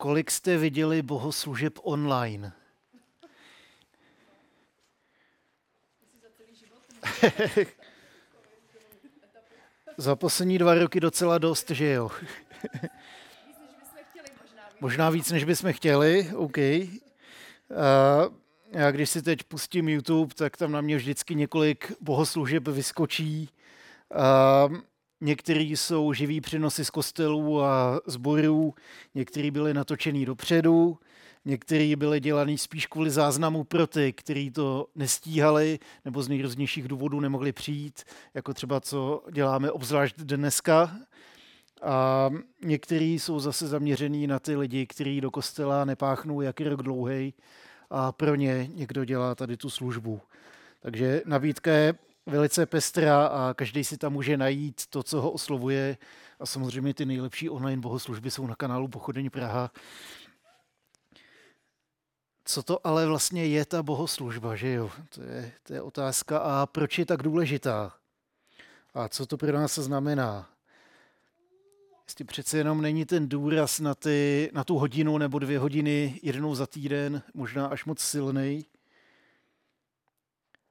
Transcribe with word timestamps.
Kolik 0.00 0.30
jste 0.30 0.58
viděli 0.58 1.02
bohoslužeb 1.02 1.78
online? 1.82 2.52
Za 9.96 10.16
poslední 10.16 10.58
dva 10.58 10.74
roky 10.74 11.00
docela 11.00 11.38
dost, 11.38 11.70
že 11.70 11.86
jo? 11.86 12.10
Možná 14.80 15.10
víc, 15.10 15.30
než 15.30 15.44
bychom 15.44 15.72
chtěli, 15.72 16.30
OK. 16.34 16.56
Uh, 16.58 16.64
já 18.70 18.90
když 18.90 19.10
si 19.10 19.22
teď 19.22 19.42
pustím 19.42 19.88
YouTube, 19.88 20.34
tak 20.34 20.56
tam 20.56 20.72
na 20.72 20.80
mě 20.80 20.96
vždycky 20.96 21.34
několik 21.34 21.92
bohoslužeb 22.00 22.68
vyskočí. 22.68 23.50
Uh, 24.70 24.78
některý 25.20 25.76
jsou 25.76 26.12
živý 26.12 26.40
přenosy 26.40 26.84
z 26.84 26.90
kostelů 26.90 27.62
a 27.62 28.00
zborů, 28.06 28.74
některý 29.14 29.50
byly 29.50 29.74
natočený 29.74 30.24
dopředu, 30.24 30.98
některý 31.44 31.96
byly 31.96 32.20
dělaný 32.20 32.58
spíš 32.58 32.86
kvůli 32.86 33.10
záznamu 33.10 33.64
pro 33.64 33.86
ty, 33.86 34.12
kteří 34.12 34.50
to 34.50 34.86
nestíhali 34.94 35.78
nebo 36.04 36.22
z 36.22 36.28
nejrůznějších 36.28 36.88
důvodů 36.88 37.20
nemohli 37.20 37.52
přijít, 37.52 38.04
jako 38.34 38.54
třeba 38.54 38.80
co 38.80 39.24
děláme 39.30 39.70
obzvlášť 39.70 40.16
dneska. 40.16 40.96
A 41.82 42.30
některý 42.64 43.18
jsou 43.18 43.40
zase 43.40 43.68
zaměřený 43.68 44.26
na 44.26 44.38
ty 44.38 44.56
lidi, 44.56 44.86
kteří 44.86 45.20
do 45.20 45.30
kostela 45.30 45.84
nepáchnou 45.84 46.40
jak 46.40 46.60
rok 46.60 46.82
dlouhý 46.82 47.34
a 47.90 48.12
pro 48.12 48.34
ně 48.34 48.68
někdo 48.74 49.04
dělá 49.04 49.34
tady 49.34 49.56
tu 49.56 49.70
službu. 49.70 50.20
Takže 50.80 51.22
nabídka 51.26 51.72
je 51.72 51.94
velice 52.30 52.66
pestrá 52.66 53.26
a 53.26 53.54
každý 53.54 53.84
si 53.84 53.98
tam 53.98 54.12
může 54.12 54.36
najít 54.36 54.86
to, 54.86 55.02
co 55.02 55.20
ho 55.20 55.30
oslovuje. 55.30 55.96
A 56.40 56.46
samozřejmě 56.46 56.94
ty 56.94 57.06
nejlepší 57.06 57.50
online 57.50 57.82
bohoslužby 57.82 58.30
jsou 58.30 58.46
na 58.46 58.54
kanálu 58.54 58.88
Pochodení 58.88 59.30
Praha. 59.30 59.70
Co 62.44 62.62
to 62.62 62.86
ale 62.86 63.06
vlastně 63.06 63.46
je 63.46 63.64
ta 63.64 63.82
bohoslužba, 63.82 64.56
že 64.56 64.72
jo? 64.72 64.90
To 65.14 65.22
je, 65.22 65.52
to 65.62 65.74
je 65.74 65.82
otázka. 65.82 66.38
A 66.38 66.66
proč 66.66 66.98
je 66.98 67.06
tak 67.06 67.22
důležitá? 67.22 67.94
A 68.94 69.08
co 69.08 69.26
to 69.26 69.36
pro 69.36 69.52
nás 69.52 69.78
znamená? 69.78 70.50
Jestli 72.08 72.24
přece 72.24 72.58
jenom 72.58 72.82
není 72.82 73.04
ten 73.04 73.28
důraz 73.28 73.80
na, 73.80 73.94
ty, 73.94 74.50
na 74.54 74.64
tu 74.64 74.78
hodinu 74.78 75.18
nebo 75.18 75.38
dvě 75.38 75.58
hodiny 75.58 76.20
jednou 76.22 76.54
za 76.54 76.66
týden 76.66 77.22
možná 77.34 77.66
až 77.66 77.84
moc 77.84 78.00
silný. 78.00 78.66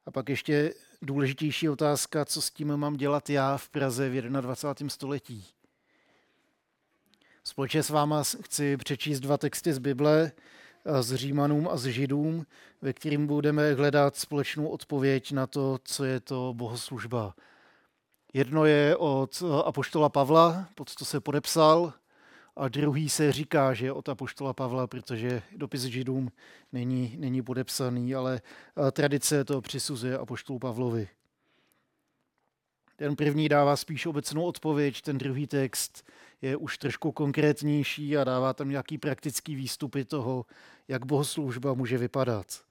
A 0.05 0.11
pak 0.11 0.29
ještě 0.29 0.73
důležitější 1.01 1.69
otázka, 1.69 2.25
co 2.25 2.41
s 2.41 2.51
tím 2.51 2.77
mám 2.77 2.97
dělat 2.97 3.29
já 3.29 3.57
v 3.57 3.69
Praze 3.69 4.09
v 4.09 4.21
21. 4.21 4.89
století. 4.89 5.45
Společně 7.43 7.83
s 7.83 7.89
váma 7.89 8.23
chci 8.41 8.77
přečíst 8.77 9.19
dva 9.19 9.37
texty 9.37 9.73
z 9.73 9.79
Bible, 9.79 10.31
z 11.01 11.15
Římanům 11.15 11.67
a 11.67 11.77
z 11.77 11.85
Židům, 11.85 12.45
ve 12.81 12.93
kterým 12.93 13.27
budeme 13.27 13.73
hledat 13.73 14.15
společnou 14.15 14.67
odpověď 14.67 15.31
na 15.31 15.47
to, 15.47 15.79
co 15.83 16.05
je 16.05 16.19
to 16.19 16.53
bohoslužba. 16.57 17.35
Jedno 18.33 18.65
je 18.65 18.95
od 18.95 19.43
apoštola 19.65 20.09
Pavla, 20.09 20.67
pod 20.75 20.95
to 20.95 21.05
se 21.05 21.19
podepsal, 21.19 21.93
a 22.59 22.67
druhý 22.67 23.09
se 23.09 23.31
říká, 23.31 23.73
že 23.73 23.85
je 23.85 23.91
od 23.91 24.09
apoštola 24.09 24.53
Pavla, 24.53 24.87
protože 24.87 25.41
dopis 25.55 25.81
Židům 25.81 26.31
není, 26.71 27.15
není 27.17 27.41
podepsaný, 27.41 28.15
ale 28.15 28.41
tradice 28.91 29.43
to 29.43 29.61
přisuzuje 29.61 30.17
apoštolu 30.17 30.59
Pavlovi. 30.59 31.09
Ten 32.95 33.15
první 33.15 33.49
dává 33.49 33.75
spíš 33.75 34.05
obecnou 34.05 34.43
odpověď, 34.43 35.01
ten 35.01 35.17
druhý 35.17 35.47
text 35.47 36.05
je 36.41 36.57
už 36.57 36.77
trošku 36.77 37.11
konkrétnější 37.11 38.17
a 38.17 38.23
dává 38.23 38.53
tam 38.53 38.69
nějaký 38.69 38.97
praktický 38.97 39.55
výstupy 39.55 40.05
toho, 40.05 40.45
jak 40.87 41.05
bohoslužba 41.05 41.73
může 41.73 41.97
vypadat. 41.97 42.61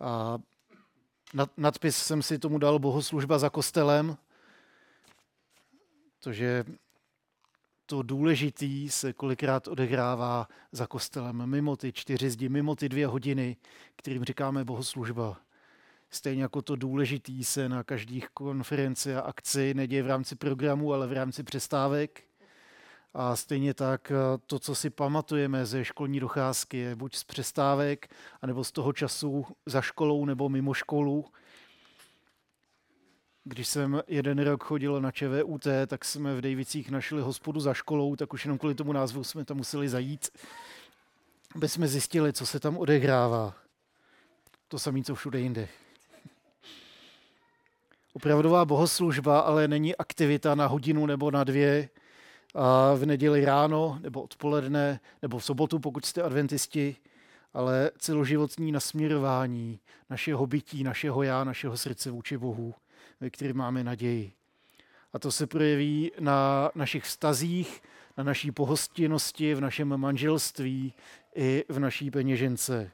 A 0.00 0.38
nadpis 1.56 1.96
jsem 1.96 2.22
si 2.22 2.38
tomu 2.38 2.58
dal 2.58 2.78
bohoslužba 2.78 3.38
za 3.38 3.50
kostelem, 3.50 4.16
protože 6.18 6.64
to 7.90 8.02
důležitý 8.02 8.90
se 8.90 9.12
kolikrát 9.12 9.68
odehrává 9.68 10.48
za 10.72 10.86
kostelem, 10.86 11.46
mimo 11.46 11.76
ty 11.76 11.92
čtyři 11.92 12.30
zdi, 12.30 12.48
mimo 12.48 12.76
ty 12.76 12.88
dvě 12.88 13.06
hodiny, 13.06 13.56
kterým 13.96 14.24
říkáme 14.24 14.64
bohoslužba. 14.64 15.36
Stejně 16.10 16.42
jako 16.42 16.62
to 16.62 16.76
důležitý 16.76 17.44
se 17.44 17.68
na 17.68 17.82
každých 17.82 18.28
konferenci 18.28 19.14
a 19.14 19.20
akci 19.20 19.74
neděje 19.74 20.02
v 20.02 20.06
rámci 20.06 20.36
programu, 20.36 20.92
ale 20.92 21.06
v 21.06 21.12
rámci 21.12 21.42
přestávek. 21.42 22.22
A 23.14 23.36
stejně 23.36 23.74
tak 23.74 24.12
to, 24.46 24.58
co 24.58 24.74
si 24.74 24.90
pamatujeme 24.90 25.66
ze 25.66 25.84
školní 25.84 26.20
docházky, 26.20 26.76
je 26.76 26.96
buď 26.96 27.16
z 27.16 27.24
přestávek, 27.24 28.14
anebo 28.42 28.64
z 28.64 28.72
toho 28.72 28.92
času 28.92 29.46
za 29.66 29.80
školou 29.80 30.24
nebo 30.24 30.48
mimo 30.48 30.74
školu, 30.74 31.24
když 33.50 33.68
jsem 33.68 34.02
jeden 34.08 34.38
rok 34.38 34.64
chodil 34.64 35.00
na 35.00 35.10
ČVUT, 35.10 35.66
tak 35.86 36.04
jsme 36.04 36.36
v 36.36 36.40
Dejvicích 36.40 36.90
našli 36.90 37.22
hospodu 37.22 37.60
za 37.60 37.74
školou, 37.74 38.16
tak 38.16 38.32
už 38.32 38.44
jenom 38.44 38.58
kvůli 38.58 38.74
tomu 38.74 38.92
názvu 38.92 39.24
jsme 39.24 39.44
tam 39.44 39.56
museli 39.56 39.88
zajít, 39.88 40.28
aby 41.54 41.68
jsme 41.68 41.88
zjistili, 41.88 42.32
co 42.32 42.46
se 42.46 42.60
tam 42.60 42.78
odehrává. 42.78 43.54
To 44.68 44.78
samé, 44.78 45.02
co 45.02 45.14
všude 45.14 45.40
jinde. 45.40 45.68
Opravdová 48.12 48.64
bohoslužba 48.64 49.40
ale 49.40 49.68
není 49.68 49.96
aktivita 49.96 50.54
na 50.54 50.66
hodinu 50.66 51.06
nebo 51.06 51.30
na 51.30 51.44
dvě 51.44 51.88
a 52.54 52.94
v 52.94 53.06
neděli 53.06 53.44
ráno 53.44 53.98
nebo 54.02 54.22
odpoledne 54.22 55.00
nebo 55.22 55.38
v 55.38 55.44
sobotu, 55.44 55.78
pokud 55.78 56.06
jste 56.06 56.22
adventisti, 56.22 56.96
ale 57.54 57.90
celoživotní 57.98 58.72
nasměrování 58.72 59.80
našeho 60.10 60.46
bytí, 60.46 60.84
našeho 60.84 61.22
já, 61.22 61.44
našeho 61.44 61.76
srdce 61.76 62.10
vůči 62.10 62.38
Bohu 62.38 62.74
ve 63.20 63.30
kterém 63.30 63.56
máme 63.56 63.84
naději. 63.84 64.32
A 65.12 65.18
to 65.18 65.32
se 65.32 65.46
projeví 65.46 66.12
na 66.20 66.70
našich 66.74 67.04
vztazích, 67.04 67.82
na 68.16 68.24
naší 68.24 68.50
pohostinnosti, 68.50 69.54
v 69.54 69.60
našem 69.60 69.96
manželství 69.96 70.94
i 71.34 71.64
v 71.68 71.78
naší 71.78 72.10
peněžence. 72.10 72.90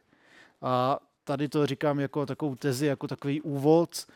A 0.62 0.98
tady 1.25 1.48
to 1.48 1.66
říkám 1.66 2.00
jako 2.00 2.26
takovou 2.26 2.54
tezi, 2.54 2.86
jako 2.86 3.09
takový 3.09 3.41
úvod. 3.41 4.06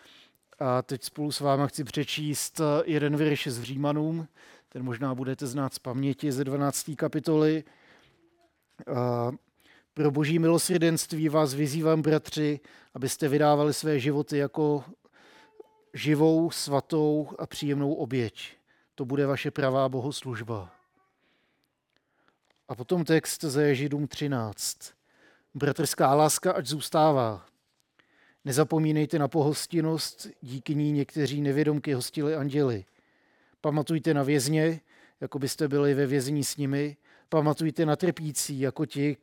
A 0.58 0.82
teď 0.82 1.04
spolu 1.04 1.32
s 1.32 1.40
váma 1.40 1.66
chci 1.66 1.84
přečíst 1.84 2.60
jeden 2.84 3.16
verš 3.16 3.46
z 3.46 3.62
Římanům, 3.62 4.28
ten 4.68 4.82
možná 4.82 5.14
budete 5.14 5.46
znát 5.46 5.74
z 5.74 5.78
paměti 5.78 6.32
ze 6.32 6.44
12. 6.44 6.90
kapitoly. 6.96 7.64
Pro 9.94 10.10
boží 10.10 10.38
milosrdenství 10.38 11.28
vás 11.28 11.54
vyzývám, 11.54 12.02
bratři, 12.02 12.60
abyste 12.94 13.28
vydávali 13.28 13.74
své 13.74 13.98
životy 13.98 14.38
jako 14.38 14.84
živou, 15.94 16.50
svatou 16.50 17.28
a 17.38 17.46
příjemnou 17.46 17.94
oběť. 17.94 18.56
To 18.94 19.04
bude 19.04 19.26
vaše 19.26 19.50
pravá 19.50 19.88
bohoslužba. 19.88 20.72
A 22.68 22.74
potom 22.74 23.04
text 23.04 23.44
ze 23.44 23.74
Židům 23.74 24.06
13. 24.06 24.78
Bratrská 25.54 26.14
láska 26.14 26.52
ať 26.52 26.66
zůstává. 26.66 27.46
Nezapomínejte 28.44 29.18
na 29.18 29.28
pohostinnost, 29.28 30.28
díky 30.40 30.74
ní 30.74 30.92
někteří 30.92 31.40
nevědomky 31.40 31.92
hostili 31.92 32.34
anděli. 32.36 32.84
Pamatujte 33.60 34.14
na 34.14 34.22
vězně, 34.22 34.80
jako 35.20 35.38
byste 35.38 35.68
byli 35.68 35.94
ve 35.94 36.06
vězení 36.06 36.44
s 36.44 36.56
nimi. 36.56 36.96
Pamatujte 37.28 37.86
na 37.86 37.96
trpící, 37.96 38.60
jako 38.60 38.86
ti, 38.86 39.16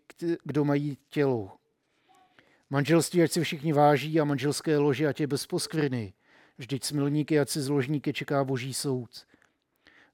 kdo 0.44 0.66
mají 0.66 0.98
tělo. 1.10 1.52
Manželství, 2.70 3.24
ať 3.24 3.32
si 3.32 3.42
všichni 3.42 3.74
váží 3.74 4.20
a 4.20 4.26
manželské 4.26 4.78
lože, 4.78 5.08
ať 5.08 5.20
je 5.20 5.28
bez 5.28 5.46
poskvrny. 5.46 6.14
Vždyť 6.58 6.84
smilníky 6.84 7.40
a 7.40 7.46
zložníky 7.48 8.14
čeká 8.14 8.44
boží 8.44 8.74
soud. 8.74 9.28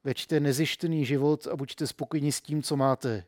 Veďte 0.04 0.40
nezištný 0.40 1.06
život 1.06 1.48
a 1.48 1.56
buďte 1.56 1.88
spokojeni 1.88 2.32
s 2.32 2.42
tím, 2.42 2.64
co 2.64 2.76
máte. 2.76 3.26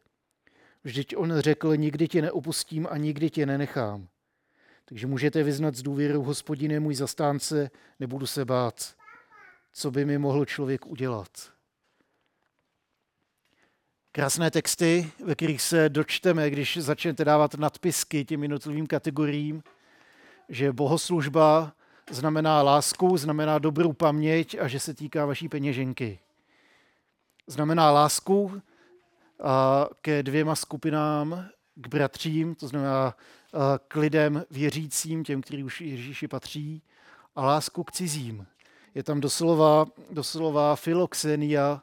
Vždyť 0.84 1.16
on 1.18 1.40
řekl, 1.40 1.76
nikdy 1.76 2.08
tě 2.08 2.22
neopustím 2.22 2.88
a 2.90 2.98
nikdy 2.98 3.30
tě 3.30 3.46
nenechám. 3.46 4.08
Takže 4.86 5.08
můžete 5.08 5.44
vyznat 5.44 5.76
s 5.76 5.82
důvěrou, 5.82 6.24
hospodine, 6.24 6.80
můj 6.80 6.96
zastánce, 6.96 7.72
nebudu 8.00 8.28
se 8.28 8.46
bát. 8.46 8.96
Co 9.74 9.92
by 9.92 10.06
mi 10.06 10.18
mohl 10.18 10.46
člověk 10.46 10.86
udělat? 10.86 11.28
Krásné 14.12 14.52
texty, 14.52 15.12
ve 15.26 15.36
kterých 15.36 15.62
se 15.62 15.90
dočteme, 15.90 16.50
když 16.50 16.78
začnete 16.78 17.26
dávat 17.26 17.54
nadpisky 17.54 18.26
těm 18.26 18.44
jednotlivým 18.44 18.88
kategoriím, 18.88 19.64
že 20.50 20.72
bohoslužba 20.72 21.74
znamená 22.10 22.62
lásku, 22.62 23.18
znamená 23.18 23.60
dobrou 23.60 23.94
paměť 23.94 24.58
a 24.62 24.68
že 24.68 24.80
se 24.80 24.94
týká 24.94 25.26
vaší 25.26 25.50
peněženky. 25.50 26.20
Znamená 27.48 27.92
lásku 27.92 28.62
a 29.44 29.88
ke 30.02 30.24
dvěma 30.24 30.56
skupinám, 30.56 31.50
k 31.76 31.88
bratřím, 31.88 32.56
to 32.56 32.68
znamená 32.68 33.16
k 33.88 33.96
lidem 33.96 34.46
věřícím, 34.52 35.24
těm, 35.24 35.42
kteří 35.42 35.64
už 35.64 35.82
Ježíši 35.82 36.28
patří, 36.28 36.82
a 37.36 37.46
lásku 37.46 37.84
k 37.84 37.92
cizím. 37.92 38.48
Je 38.96 39.04
tam 39.04 39.22
doslova, 39.22 39.86
doslova 40.10 40.76
filoxenia, 40.76 41.82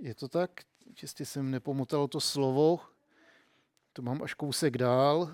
je 0.00 0.14
to 0.14 0.28
tak? 0.28 0.50
Čistě 0.94 1.26
jsem 1.26 1.50
nepomotal 1.50 2.08
to 2.08 2.20
slovo. 2.20 2.80
To 3.92 4.02
mám 4.02 4.22
až 4.22 4.34
kousek 4.34 4.78
dál. 4.78 5.30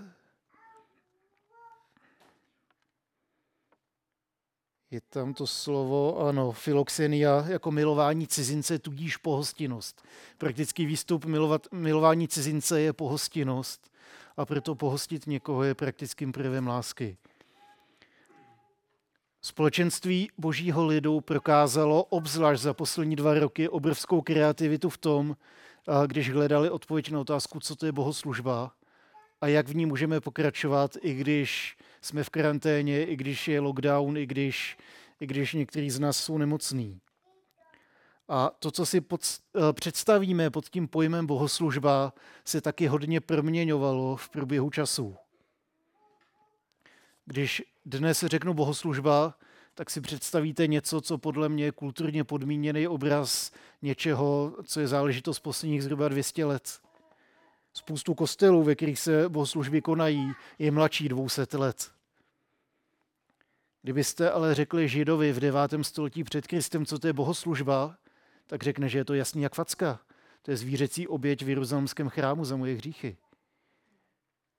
Je 4.91 5.01
tam 5.01 5.35
to 5.35 5.47
slovo, 5.47 6.19
ano, 6.29 6.53
filoxenia 6.53 7.45
jako 7.49 7.71
milování 7.71 8.27
cizince, 8.27 8.79
tudíž 8.79 9.17
pohostinnost. 9.17 10.05
Praktický 10.39 10.87
výstup 10.87 11.25
milovat, 11.25 11.67
milování 11.73 12.29
cizince 12.29 12.81
je 12.81 12.93
pohostinnost 12.93 13.91
a 14.37 14.47
proto 14.47 14.75
pohostit 14.75 15.27
někoho 15.27 15.63
je 15.63 15.75
praktickým 15.75 16.33
projevem 16.33 16.67
lásky. 16.67 17.17
Společenství 19.43 20.31
božího 20.39 20.87
lidu 20.87 21.21
prokázalo 21.21 22.05
obzvlášť 22.05 22.63
za 22.63 22.75
poslední 22.75 23.17
dva 23.17 23.35
roky 23.35 23.69
obrovskou 23.69 24.21
kreativitu 24.21 24.91
v 24.91 24.99
tom, 24.99 25.37
když 26.07 26.31
hledali 26.31 26.71
odpověď 26.71 27.11
na 27.11 27.21
otázku, 27.21 27.61
co 27.61 27.77
to 27.77 27.87
je 27.87 27.93
bohoslužba 27.93 28.73
a 29.41 29.47
jak 29.47 29.69
v 29.69 29.77
ní 29.77 29.87
můžeme 29.87 30.21
pokračovat, 30.21 30.97
i 31.01 31.15
když 31.15 31.77
jsme 32.03 32.25
v 32.25 32.31
karanténě, 32.31 33.05
i 33.05 33.17
když 33.17 33.49
je 33.49 33.61
lockdown, 33.61 34.17
i 34.17 34.27
když, 34.27 34.79
i 35.21 35.27
když 35.27 35.53
některý 35.53 35.91
z 35.91 36.01
nás 36.01 36.17
jsou 36.17 36.39
nemocní. 36.39 37.01
A 38.29 38.51
to, 38.59 38.71
co 38.71 38.87
si 38.87 39.01
pod, 39.01 39.21
eh, 39.57 39.73
představíme 39.73 40.51
pod 40.51 40.69
tím 40.69 40.89
pojmem 40.89 41.27
bohoslužba, 41.27 42.13
se 42.45 42.61
taky 42.61 42.87
hodně 42.87 43.21
proměňovalo 43.21 44.17
v 44.17 44.29
průběhu 44.29 44.71
času. 44.71 45.17
Když 47.27 47.63
dnes 47.85 48.25
řeknu 48.25 48.55
bohoslužba, 48.55 49.35
tak 49.75 49.91
si 49.91 50.01
představíte 50.01 50.67
něco, 50.67 51.01
co 51.01 51.19
podle 51.19 51.49
mě 51.49 51.65
je 51.65 51.73
kulturně 51.73 52.25
podmíněný 52.25 52.89
obraz 52.89 53.51
něčeho, 53.83 54.57
co 54.65 54.81
je 54.81 54.89
záležitost 54.89 55.41
posledních 55.41 55.83
zhruba 55.83 56.09
200 56.09 56.45
let. 56.45 56.81
Spoustu 57.73 58.15
kostelů, 58.15 58.63
ve 58.63 58.75
kterých 58.75 58.99
se 58.99 59.29
bohoslužby 59.29 59.83
konají, 59.83 60.33
je 60.59 60.71
mladší 60.71 61.09
200 61.09 61.47
let. 61.57 61.91
Kdybyste 63.83 64.31
ale 64.31 64.55
řekli 64.55 64.89
Židovi 64.89 65.33
v 65.33 65.41
9. 65.41 65.61
století 65.83 66.25
před 66.25 66.47
Kristem, 66.47 66.87
co 66.87 66.99
to 66.99 67.07
je 67.07 67.13
bohoslužba, 67.13 67.97
tak 68.47 68.63
řekne, 68.63 68.89
že 68.89 68.99
je 68.99 69.05
to 69.05 69.15
jasný 69.15 69.43
jak 69.43 69.55
facka. 69.55 70.01
To 70.43 70.51
je 70.51 70.57
zvířecí 70.57 71.09
oběť 71.09 71.45
v 71.45 71.49
Jeruzalémském 71.49 72.09
chrámu 72.09 72.45
za 72.45 72.57
moje 72.57 72.75
hříchy. 72.75 73.17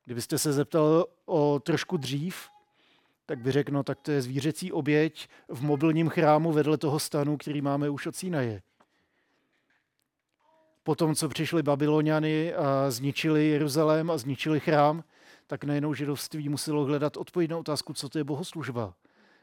Kdybyste 0.06 0.38
se 0.38 0.54
zeptal 0.54 1.06
o 1.25 1.60
trošku 1.60 1.98
dřív, 1.98 2.50
tak 3.25 3.40
by 3.40 3.52
řekl, 3.52 3.72
no 3.72 3.84
tak 3.84 4.02
to 4.02 4.12
je 4.12 4.22
zvířecí 4.22 4.72
oběť 4.72 5.30
v 5.48 5.63
mobilním 5.63 6.10
chrámu 6.10 6.52
vedle 6.52 6.78
toho 6.78 7.00
stanu, 7.00 7.38
který 7.38 7.62
máme 7.62 7.90
už 7.90 8.08
od 8.08 8.16
Sínaje. 8.16 8.62
Potom, 10.83 11.16
co 11.16 11.30
přišli 11.30 11.63
Babyloniany 11.63 12.54
a 12.54 12.92
zničili 12.92 13.48
Jeruzalém 13.48 14.12
a 14.12 14.18
zničili 14.18 14.60
chrám, 14.60 15.04
tak 15.48 15.63
najednou 15.63 15.94
židovství 15.94 16.50
muselo 16.50 16.86
hledat 16.86 17.18
odpověď 17.18 17.51
na 17.51 17.57
otázku, 17.57 17.94
co 17.94 18.10
to 18.10 18.18
je 18.18 18.24
bohoslužba. 18.24 18.94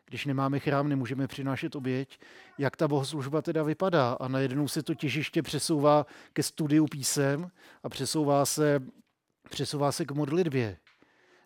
Když 0.06 0.26
nemáme 0.26 0.58
chrám, 0.58 0.88
nemůžeme 0.88 1.26
přinášet 1.26 1.76
oběť. 1.76 2.20
Jak 2.58 2.76
ta 2.76 2.88
bohoslužba 2.88 3.42
teda 3.42 3.62
vypadá? 3.62 4.12
A 4.20 4.28
najednou 4.28 4.68
se 4.68 4.82
to 4.82 4.94
těžiště 4.94 5.42
přesouvá 5.42 6.06
ke 6.32 6.42
studiu 6.42 6.86
písem 6.86 7.50
a 7.82 7.88
přesouvá 7.88 8.46
se, 8.46 8.80
přesouvá 9.50 9.92
se 9.92 10.04
k 10.04 10.12
modlitbě. 10.12 10.76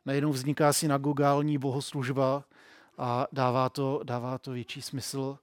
Najednou 0.06 0.32
vzniká 0.32 0.72
synagogální 0.72 1.58
bohoslužba 1.58 2.44
a 2.98 3.26
dává 3.32 3.68
to, 3.68 4.00
dává 4.04 4.38
to 4.38 4.50
větší 4.50 4.82
smysl 4.82 5.38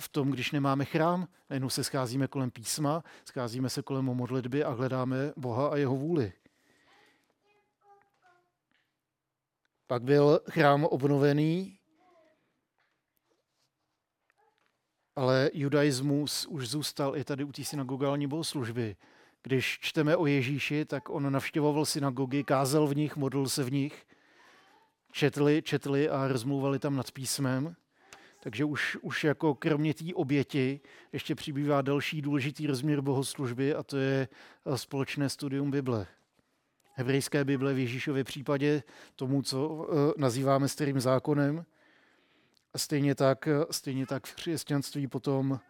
v 0.00 0.08
tom, 0.08 0.30
když 0.30 0.52
nemáme 0.52 0.84
chrám. 0.84 1.28
Najednou 1.50 1.70
se 1.70 1.84
scházíme 1.84 2.28
kolem 2.28 2.50
písma, 2.50 3.04
scházíme 3.24 3.70
se 3.70 3.82
kolem 3.82 4.04
modlitby 4.04 4.64
a 4.64 4.70
hledáme 4.70 5.32
Boha 5.36 5.68
a 5.68 5.76
jeho 5.76 5.96
vůli. 5.96 6.32
Pak 9.86 10.02
byl 10.02 10.40
chrám 10.50 10.84
obnovený, 10.84 11.78
ale 15.16 15.50
judaismus 15.54 16.46
už 16.46 16.68
zůstal 16.68 17.16
i 17.16 17.24
tady 17.24 17.44
u 17.44 17.52
té 17.52 17.64
synagogální 17.64 18.26
bohoslužby. 18.26 18.96
Když 19.42 19.78
čteme 19.80 20.16
o 20.16 20.26
Ježíši, 20.26 20.84
tak 20.84 21.10
on 21.10 21.32
navštěvoval 21.32 21.84
synagogy, 21.84 22.44
kázal 22.44 22.86
v 22.86 22.96
nich, 22.96 23.16
modlil 23.16 23.48
se 23.48 23.64
v 23.64 23.72
nich, 23.72 24.06
četli, 25.12 25.62
četli 25.62 26.08
a 26.08 26.28
rozmluvali 26.28 26.78
tam 26.78 26.96
nad 26.96 27.10
písmem. 27.10 27.76
Takže 28.44 28.64
už, 28.64 28.98
už 29.02 29.24
jako 29.24 29.54
kromě 29.54 29.94
té 29.94 30.04
oběti 30.14 30.80
ještě 31.12 31.34
přibývá 31.34 31.82
další 31.82 32.22
důležitý 32.22 32.66
rozměr 32.66 33.00
bohoslužby 33.00 33.74
a 33.74 33.82
to 33.82 33.96
je 33.96 34.28
eh, 34.66 34.78
společné 34.78 35.28
studium 35.28 35.70
Bible. 35.70 36.06
Hebrejské 36.94 37.44
Bible 37.44 37.74
v 37.74 37.78
Ježíšově 37.78 38.24
případě 38.24 38.82
tomu, 39.16 39.42
co 39.42 39.88
eh, 39.88 40.12
nazýváme 40.16 40.68
starým 40.68 41.00
zákonem. 41.00 41.64
Stejně 42.76 43.14
tak, 43.14 43.48
eh, 43.48 43.64
stejně 43.70 44.06
tak 44.06 44.26
v 44.26 44.34
křesťanství 44.34 45.06
potom 45.06 45.60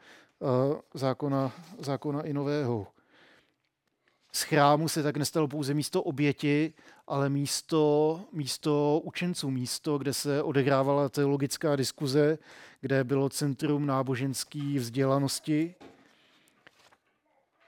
zákona, 0.94 1.52
zákona 1.78 2.22
i 2.22 2.32
nového 2.32 2.86
z 4.34 4.42
chrámu 4.42 4.88
se 4.88 5.02
tak 5.02 5.16
nestalo 5.16 5.48
pouze 5.48 5.74
místo 5.74 6.02
oběti, 6.02 6.72
ale 7.06 7.28
místo, 7.28 8.20
místo 8.32 9.00
učenců, 9.04 9.50
místo, 9.50 9.98
kde 9.98 10.12
se 10.12 10.42
odehrávala 10.42 11.08
teologická 11.08 11.76
diskuze, 11.76 12.38
kde 12.80 13.04
bylo 13.04 13.28
centrum 13.28 13.86
náboženské 13.86 14.78
vzdělanosti. 14.78 15.74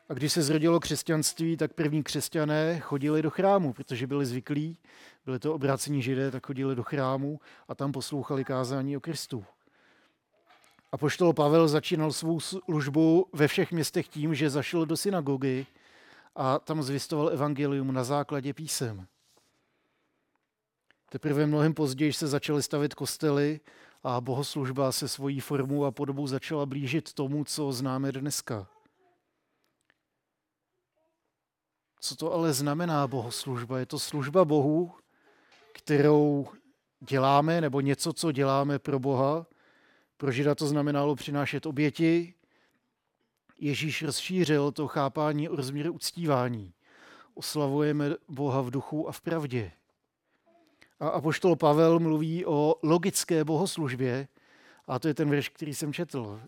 A 0.09 0.15
když 0.15 0.33
se 0.33 0.43
zrodilo 0.43 0.81
křesťanství, 0.81 1.57
tak 1.57 1.73
první 1.73 2.03
křesťané 2.03 2.81
chodili 2.81 3.23
do 3.23 3.31
chrámu, 3.31 3.73
protože 3.73 4.07
byli 4.07 4.27
zvyklí, 4.27 4.79
byli 5.25 5.39
to 5.39 5.55
obrácení 5.55 6.03
židé, 6.03 6.31
tak 6.31 6.47
chodili 6.47 6.77
do 6.77 6.83
chrámu 6.83 7.41
a 7.69 7.75
tam 7.75 7.93
poslouchali 7.93 8.45
kázání 8.45 8.97
o 8.97 9.01
Kristu. 9.01 9.45
A 10.93 10.99
poštol 10.99 11.33
Pavel 11.33 11.69
začínal 11.69 12.13
svou 12.13 12.41
službu 12.41 13.27
ve 13.33 13.49
všech 13.49 13.73
městech 13.73 14.09
tím, 14.09 14.35
že 14.35 14.51
zašel 14.51 14.87
do 14.87 14.97
synagogy 14.97 15.67
a 16.37 16.59
tam 16.59 16.83
zvistoval 16.83 17.29
evangelium 17.29 17.93
na 17.93 18.05
základě 18.05 18.55
písem. 18.55 19.07
Teprve 21.09 21.47
mnohem 21.47 21.75
později 21.75 22.13
se 22.13 22.27
začaly 22.27 22.63
stavit 22.63 22.95
kostely 22.95 23.61
a 24.03 24.21
bohoslužba 24.21 24.93
se 24.93 25.09
svojí 25.09 25.41
formou 25.41 25.85
a 25.85 25.91
podobou 25.91 26.27
začala 26.27 26.67
blížit 26.67 27.13
tomu, 27.13 27.45
co 27.45 27.73
známe 27.73 28.13
dneska. 28.13 28.67
Co 32.01 32.17
to 32.17 32.33
ale 32.33 32.53
znamená 32.53 33.07
bohoslužba? 33.07 33.79
Je 33.79 33.87
to 33.87 33.99
služba 33.99 34.45
Bohu, 34.45 34.93
kterou 35.73 36.49
děláme, 37.01 37.61
nebo 37.61 37.81
něco, 37.81 38.13
co 38.13 38.33
děláme 38.33 38.79
pro 38.79 38.99
Boha. 38.99 39.47
Pro 40.17 40.33
Žida 40.33 40.55
to 40.55 40.67
znamenalo 40.67 41.15
přinášet 41.15 41.67
oběti, 41.67 42.35
Ježíš 43.59 44.03
rozšířil 44.03 44.73
to 44.73 44.89
chápání 44.89 45.49
o 45.49 45.57
rozměru 45.57 45.93
uctívání. 45.93 46.73
Oslavujeme 47.35 48.11
Boha 48.29 48.61
v 48.61 48.71
duchu 48.71 49.09
a 49.09 49.13
v 49.13 49.21
pravdě. 49.21 49.73
A 51.01 51.09
apoštol 51.09 51.57
Pavel 51.57 51.99
mluví 51.99 52.47
o 52.47 52.75
logické 52.83 53.45
bohoslužbě, 53.45 54.29
a 54.87 54.99
to 54.99 55.09
je 55.09 55.15
ten 55.15 55.31
verš, 55.31 55.49
který 55.49 55.75
jsem 55.75 55.93
četl. 55.93 56.41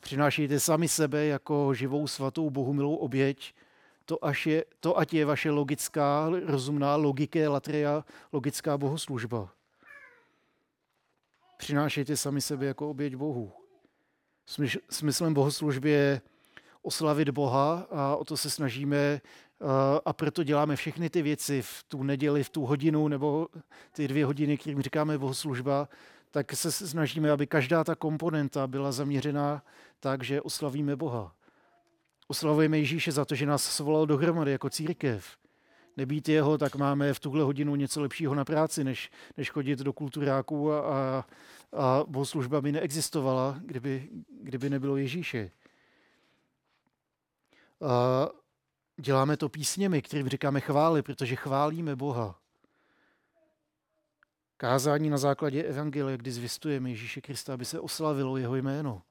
Přinášejte 0.00 0.60
sami 0.60 0.88
sebe 0.88 1.24
jako 1.24 1.74
živou 1.74 2.06
svatou 2.06 2.50
Bohu 2.50 2.72
milou 2.72 2.94
oběť, 2.94 3.54
to, 4.04 4.24
až 4.24 4.46
je, 4.46 4.64
to 4.80 4.98
ať 4.98 5.14
je 5.14 5.24
vaše 5.24 5.50
logická, 5.50 6.30
rozumná, 6.44 6.96
logiké 6.96 7.48
latria, 7.48 8.04
logická 8.32 8.78
bohoslužba. 8.78 9.52
Přinášejte 11.56 12.16
sami 12.16 12.40
sebe 12.40 12.66
jako 12.66 12.90
oběť 12.90 13.14
Bohu. 13.14 13.52
Smyslem 14.90 15.34
bohoslužby 15.34 15.90
je 15.90 16.20
oslavit 16.82 17.28
Boha 17.30 17.86
a 17.90 18.16
o 18.16 18.24
to 18.24 18.36
se 18.36 18.50
snažíme 18.50 18.96
eh, 18.96 19.20
a 20.04 20.12
proto 20.12 20.42
děláme 20.42 20.76
všechny 20.76 21.10
ty 21.10 21.22
věci 21.22 21.62
v 21.62 21.84
tu 21.88 22.02
neděli, 22.02 22.44
v 22.44 22.50
tu 22.50 22.66
hodinu 22.66 23.08
nebo 23.08 23.48
ty 23.92 24.08
dvě 24.08 24.26
hodiny, 24.26 24.58
kterým 24.58 24.82
říkáme 24.82 25.18
bohoslužba, 25.18 25.88
tak 26.30 26.52
se 26.52 26.72
snažíme, 26.72 27.30
aby 27.30 27.46
každá 27.46 27.84
ta 27.84 27.94
komponenta 27.94 28.66
byla 28.66 28.92
zaměřená 28.92 29.62
tak, 30.00 30.24
že 30.24 30.42
oslavíme 30.42 30.96
Boha. 30.96 31.34
Oslavujeme 32.28 32.78
Ježíše 32.78 33.12
za 33.12 33.24
to, 33.24 33.34
že 33.34 33.46
nás 33.46 33.62
svolal 33.62 34.06
dohromady 34.06 34.52
jako 34.52 34.70
církev. 34.70 35.36
Nebýt 35.96 36.28
jeho, 36.28 36.58
tak 36.58 36.76
máme 36.76 37.14
v 37.14 37.20
tuhle 37.20 37.42
hodinu 37.42 37.76
něco 37.76 38.00
lepšího 38.00 38.34
na 38.34 38.44
práci, 38.44 38.84
než, 38.84 39.10
než 39.36 39.50
chodit 39.50 39.78
do 39.78 39.92
kulturáků 39.92 40.72
a, 40.72 40.80
a, 40.80 41.24
a 41.72 42.04
bohoslužba 42.06 42.60
by 42.60 42.72
neexistovala, 42.72 43.60
kdyby, 43.64 44.08
kdyby 44.42 44.70
nebylo 44.70 44.96
Ježíše. 44.96 45.50
Děláme 48.96 49.36
to 49.36 49.48
písněmi, 49.48 50.02
kterým 50.02 50.28
říkáme 50.28 50.60
chvály, 50.60 51.02
protože 51.02 51.36
chválíme 51.36 51.96
Boha. 51.96 52.38
Kázání 54.56 55.10
na 55.10 55.18
základě 55.18 55.62
Evangelia, 55.62 56.16
kdy 56.16 56.32
zvistujeme 56.32 56.90
Ježíše 56.90 57.20
Krista, 57.20 57.54
aby 57.54 57.64
se 57.64 57.80
oslavilo 57.80 58.36
jeho 58.36 58.56
jméno. 58.56 59.02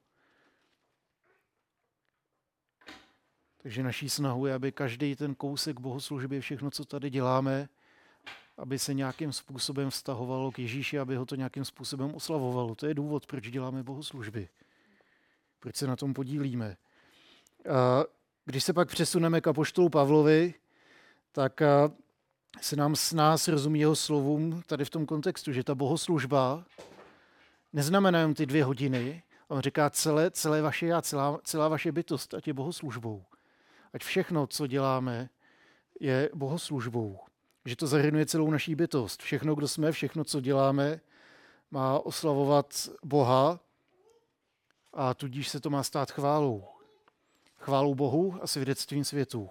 Takže 3.56 3.82
naší 3.82 4.08
snahu 4.08 4.46
je, 4.46 4.54
aby 4.54 4.72
každý 4.72 5.16
ten 5.16 5.34
kousek 5.34 5.80
bohoslužby, 5.80 6.40
všechno, 6.40 6.70
co 6.70 6.84
tady 6.84 7.10
děláme, 7.10 7.68
aby 8.56 8.78
se 8.78 8.94
nějakým 8.94 9.32
způsobem 9.32 9.90
vztahovalo 9.90 10.52
k 10.52 10.58
Ježíši, 10.58 10.98
aby 10.98 11.16
ho 11.16 11.26
to 11.26 11.34
nějakým 11.34 11.64
způsobem 11.64 12.14
oslavovalo. 12.14 12.74
To 12.74 12.86
je 12.86 12.94
důvod, 12.94 13.26
proč 13.26 13.50
děláme 13.50 13.82
bohoslužby. 13.82 14.48
Proč 15.58 15.76
se 15.76 15.86
na 15.86 15.96
tom 15.96 16.14
podílíme. 16.14 16.76
A 17.74 18.04
když 18.44 18.64
se 18.64 18.72
pak 18.72 18.88
přesuneme 18.88 19.40
k 19.40 19.46
apoštolu 19.46 19.88
Pavlovi, 19.88 20.54
tak 21.32 21.62
se 22.60 22.76
nám 22.76 22.96
s 22.96 23.12
nás 23.12 23.48
rozumí 23.48 23.80
jeho 23.80 23.96
slovům 23.96 24.62
tady 24.66 24.84
v 24.84 24.90
tom 24.90 25.06
kontextu, 25.06 25.52
že 25.52 25.64
ta 25.64 25.74
bohoslužba 25.74 26.64
neznamená 27.72 28.18
jen 28.18 28.34
ty 28.34 28.46
dvě 28.46 28.64
hodiny, 28.64 29.22
on 29.48 29.60
říká 29.60 29.90
celé, 29.90 30.30
celé 30.30 30.62
vaše 30.62 30.86
já, 30.86 31.02
celá, 31.02 31.40
celá 31.44 31.68
vaše 31.68 31.92
bytost, 31.92 32.34
ať 32.34 32.46
je 32.46 32.52
bohoslužbou. 32.52 33.24
Ať 33.92 34.02
všechno, 34.02 34.46
co 34.46 34.66
děláme, 34.66 35.28
je 36.00 36.30
bohoslužbou. 36.34 37.18
Že 37.64 37.76
to 37.76 37.86
zahrnuje 37.86 38.26
celou 38.26 38.50
naší 38.50 38.74
bytost. 38.74 39.22
Všechno, 39.22 39.54
kdo 39.54 39.68
jsme, 39.68 39.92
všechno, 39.92 40.24
co 40.24 40.40
děláme, 40.40 41.00
má 41.70 41.98
oslavovat 41.98 42.88
Boha 43.04 43.60
a 44.92 45.14
tudíž 45.14 45.48
se 45.48 45.60
to 45.60 45.70
má 45.70 45.82
stát 45.82 46.10
chválou. 46.10 46.71
Chválou 47.62 47.94
Bohu 47.94 48.38
a 48.42 48.46
svědectvím 48.46 49.04
světu. 49.04 49.50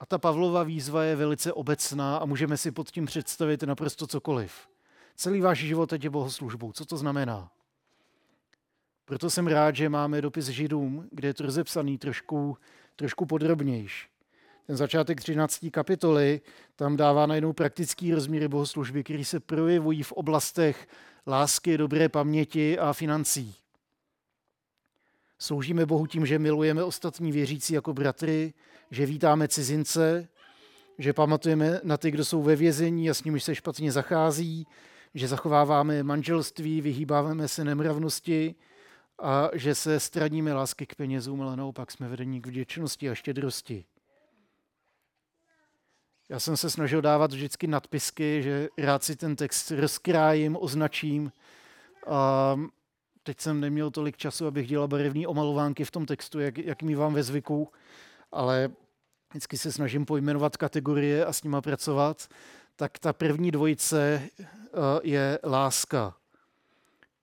A 0.00 0.06
ta 0.06 0.18
Pavlova 0.18 0.62
výzva 0.62 1.04
je 1.04 1.16
velice 1.16 1.52
obecná 1.52 2.16
a 2.16 2.24
můžeme 2.24 2.56
si 2.56 2.70
pod 2.70 2.90
tím 2.90 3.06
představit 3.06 3.62
naprosto 3.62 4.06
cokoliv. 4.06 4.68
Celý 5.16 5.40
váš 5.40 5.58
život 5.58 5.92
je 5.92 6.10
bohoslužbou. 6.10 6.72
Co 6.72 6.84
to 6.84 6.96
znamená? 6.96 7.50
Proto 9.04 9.30
jsem 9.30 9.46
rád, 9.46 9.76
že 9.76 9.88
máme 9.88 10.22
dopis 10.22 10.46
Židům, 10.46 11.08
kde 11.12 11.28
je 11.28 11.34
to 11.34 11.42
rozepsaný 11.42 11.98
trošku, 11.98 12.58
trošku 12.96 13.26
podrobnější. 13.26 14.08
Ten 14.66 14.76
začátek 14.76 15.20
13. 15.20 15.66
kapitoly 15.70 16.40
tam 16.76 16.96
dává 16.96 17.26
najednou 17.26 17.52
praktický 17.52 18.14
rozměry 18.14 18.48
bohoslužby, 18.48 19.04
který 19.04 19.24
se 19.24 19.40
projevují 19.40 20.02
v 20.02 20.12
oblastech 20.12 20.88
lásky, 21.26 21.78
dobré 21.78 22.08
paměti 22.08 22.78
a 22.78 22.92
financí. 22.92 23.67
Sloužíme 25.38 25.86
Bohu 25.86 26.06
tím, 26.06 26.26
že 26.26 26.38
milujeme 26.38 26.84
ostatní 26.84 27.32
věřící 27.32 27.74
jako 27.74 27.94
bratry, 27.94 28.54
že 28.90 29.06
vítáme 29.06 29.48
cizince, 29.48 30.28
že 30.98 31.12
pamatujeme 31.12 31.80
na 31.84 31.96
ty, 31.96 32.10
kdo 32.10 32.24
jsou 32.24 32.42
ve 32.42 32.56
vězení 32.56 33.10
a 33.10 33.14
s 33.14 33.24
nimi 33.24 33.40
se 33.40 33.54
špatně 33.54 33.92
zachází, 33.92 34.66
že 35.14 35.28
zachováváme 35.28 36.02
manželství, 36.02 36.80
vyhýbáváme 36.80 37.48
se 37.48 37.64
nemravnosti 37.64 38.54
a 39.18 39.50
že 39.52 39.74
se 39.74 40.00
straníme 40.00 40.52
lásky 40.52 40.86
k 40.86 40.94
penězům, 40.94 41.42
ale 41.42 41.56
naopak 41.56 41.90
jsme 41.90 42.08
vedení 42.08 42.40
k 42.40 42.46
vděčnosti 42.46 43.10
a 43.10 43.14
štědrosti. 43.14 43.84
Já 46.28 46.40
jsem 46.40 46.56
se 46.56 46.70
snažil 46.70 47.02
dávat 47.02 47.32
vždycky 47.32 47.66
nadpisky, 47.66 48.42
že 48.42 48.68
rád 48.78 49.04
si 49.04 49.16
ten 49.16 49.36
text 49.36 49.70
rozkrájím, 49.70 50.56
označím. 50.60 51.32
Teď 53.28 53.40
jsem 53.40 53.60
neměl 53.60 53.90
tolik 53.90 54.16
času, 54.16 54.46
abych 54.46 54.68
dělal 54.68 54.88
barevné 54.88 55.26
omalovánky 55.26 55.84
v 55.84 55.90
tom 55.90 56.06
textu, 56.06 56.40
jak, 56.40 56.58
jak 56.58 56.82
mi 56.82 56.94
vám 56.94 57.14
ve 57.14 57.22
zvyku, 57.22 57.68
ale 58.32 58.70
vždycky 59.30 59.58
se 59.58 59.72
snažím 59.72 60.04
pojmenovat 60.04 60.56
kategorie 60.56 61.24
a 61.24 61.32
s 61.32 61.42
nima 61.42 61.60
pracovat. 61.60 62.28
Tak 62.76 62.98
ta 62.98 63.12
první 63.12 63.50
dvojice 63.50 64.20
eh, 64.40 64.46
je 65.02 65.38
láska. 65.44 66.14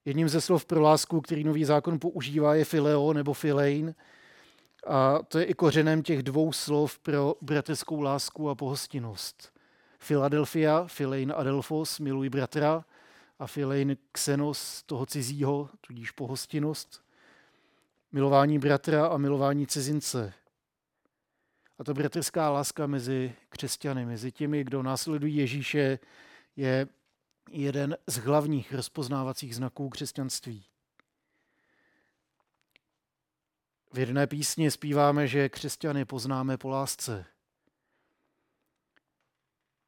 Jedním 0.04 0.28
ze 0.28 0.40
slov 0.40 0.64
pro 0.64 0.80
lásku, 0.80 1.20
který 1.20 1.44
nový 1.44 1.64
zákon 1.64 1.98
používá, 1.98 2.54
je 2.54 2.64
fileo 2.64 3.12
nebo 3.12 3.32
filein. 3.32 3.94
A 4.86 5.18
to 5.28 5.38
je 5.38 5.44
i 5.44 5.54
kořenem 5.54 6.02
těch 6.02 6.22
dvou 6.22 6.52
slov 6.52 6.98
pro 6.98 7.34
bratrskou 7.40 8.00
lásku 8.00 8.50
a 8.50 8.54
pohostinnost. 8.54 9.52
Philadelphia, 10.08 10.84
filein 10.86 11.32
adelphos, 11.36 12.00
miluj 12.00 12.28
bratra, 12.28 12.84
a 13.38 13.46
filein 13.46 13.96
xenos, 14.12 14.82
toho 14.82 15.06
cizího, 15.06 15.70
tudíž 15.80 16.10
pohostinnost. 16.10 17.04
Milování 18.12 18.58
bratra 18.58 19.06
a 19.06 19.16
milování 19.16 19.66
cizince. 19.66 20.34
A 21.78 21.84
ta 21.84 21.94
bratrská 21.94 22.50
láska 22.50 22.86
mezi 22.86 23.34
křesťany, 23.48 24.06
mezi 24.06 24.32
těmi, 24.32 24.64
kdo 24.64 24.82
následují 24.82 25.36
Ježíše, 25.36 25.98
je 26.56 26.88
jeden 27.50 27.96
z 28.06 28.16
hlavních 28.16 28.72
rozpoznávacích 28.74 29.56
znaků 29.56 29.88
křesťanství. 29.88 30.64
V 33.92 33.98
jedné 33.98 34.26
písni 34.26 34.70
zpíváme, 34.70 35.28
že 35.28 35.48
křesťany 35.48 36.04
poznáme 36.04 36.56
po 36.58 36.68
lásce. 36.68 37.26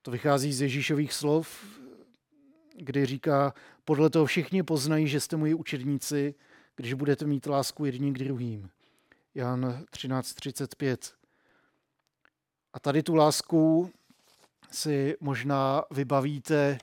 To 0.03 0.11
vychází 0.11 0.53
z 0.53 0.61
Ježíšových 0.61 1.13
slov, 1.13 1.78
kdy 2.81 3.07
říká, 3.07 3.55
podle 3.85 4.11
toho 4.11 4.27
všichni 4.27 4.63
poznají, 4.63 5.09
že 5.09 5.21
jste 5.21 5.37
moji 5.37 5.55
učedníci, 5.55 6.35
když 6.77 6.93
budete 6.93 7.25
mít 7.25 7.47
lásku 7.47 7.85
jedním 7.85 8.15
k 8.15 8.19
druhým. 8.19 8.71
Jan 9.35 9.85
13.35. 9.93 11.15
A 12.73 12.81
tady 12.81 13.03
tu 13.03 13.15
lásku 13.15 13.91
si 14.71 15.17
možná 15.21 15.83
vybavíte 15.91 16.79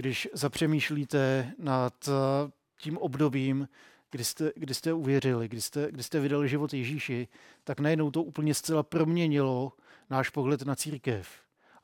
když 0.00 0.28
zapřemýšlíte 0.32 1.52
nad 1.58 2.08
eh, 2.08 2.50
tím 2.78 2.98
obdobím, 2.98 3.68
kdy 4.10 4.24
jste, 4.24 4.52
kdy 4.56 4.74
jste 4.74 4.92
uvěřili, 4.92 5.48
kdy 5.48 5.60
jste, 5.60 5.88
kdy 5.90 6.02
jste 6.02 6.20
vydali 6.20 6.48
život 6.48 6.74
Ježíši, 6.74 7.28
tak 7.64 7.80
najednou 7.80 8.10
to 8.10 8.22
úplně 8.22 8.54
zcela 8.54 8.82
proměnilo 8.82 9.72
náš 10.10 10.30
pohled 10.30 10.62
na 10.62 10.74
církev. 10.76 11.28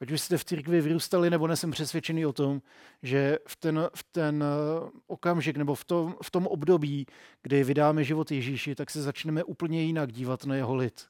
Ať 0.00 0.10
už 0.10 0.20
jste 0.20 0.38
v 0.38 0.44
církvi 0.44 0.80
vyrůstali, 0.80 1.30
nebo 1.30 1.46
nesem 1.46 1.70
přesvědčený 1.70 2.26
o 2.26 2.32
tom, 2.32 2.62
že 3.02 3.38
v 3.46 3.56
ten, 3.56 3.88
v 3.94 4.02
ten 4.12 4.44
eh, 4.44 4.90
okamžik 5.06 5.56
nebo 5.56 5.74
v 5.74 5.84
tom, 5.84 6.16
v 6.22 6.30
tom 6.30 6.46
období, 6.46 7.06
kdy 7.42 7.64
vydáme 7.64 8.04
život 8.04 8.30
Ježíši, 8.30 8.74
tak 8.74 8.90
se 8.90 9.02
začneme 9.02 9.44
úplně 9.44 9.82
jinak 9.82 10.12
dívat 10.12 10.44
na 10.46 10.54
jeho 10.54 10.74
lid. 10.74 11.06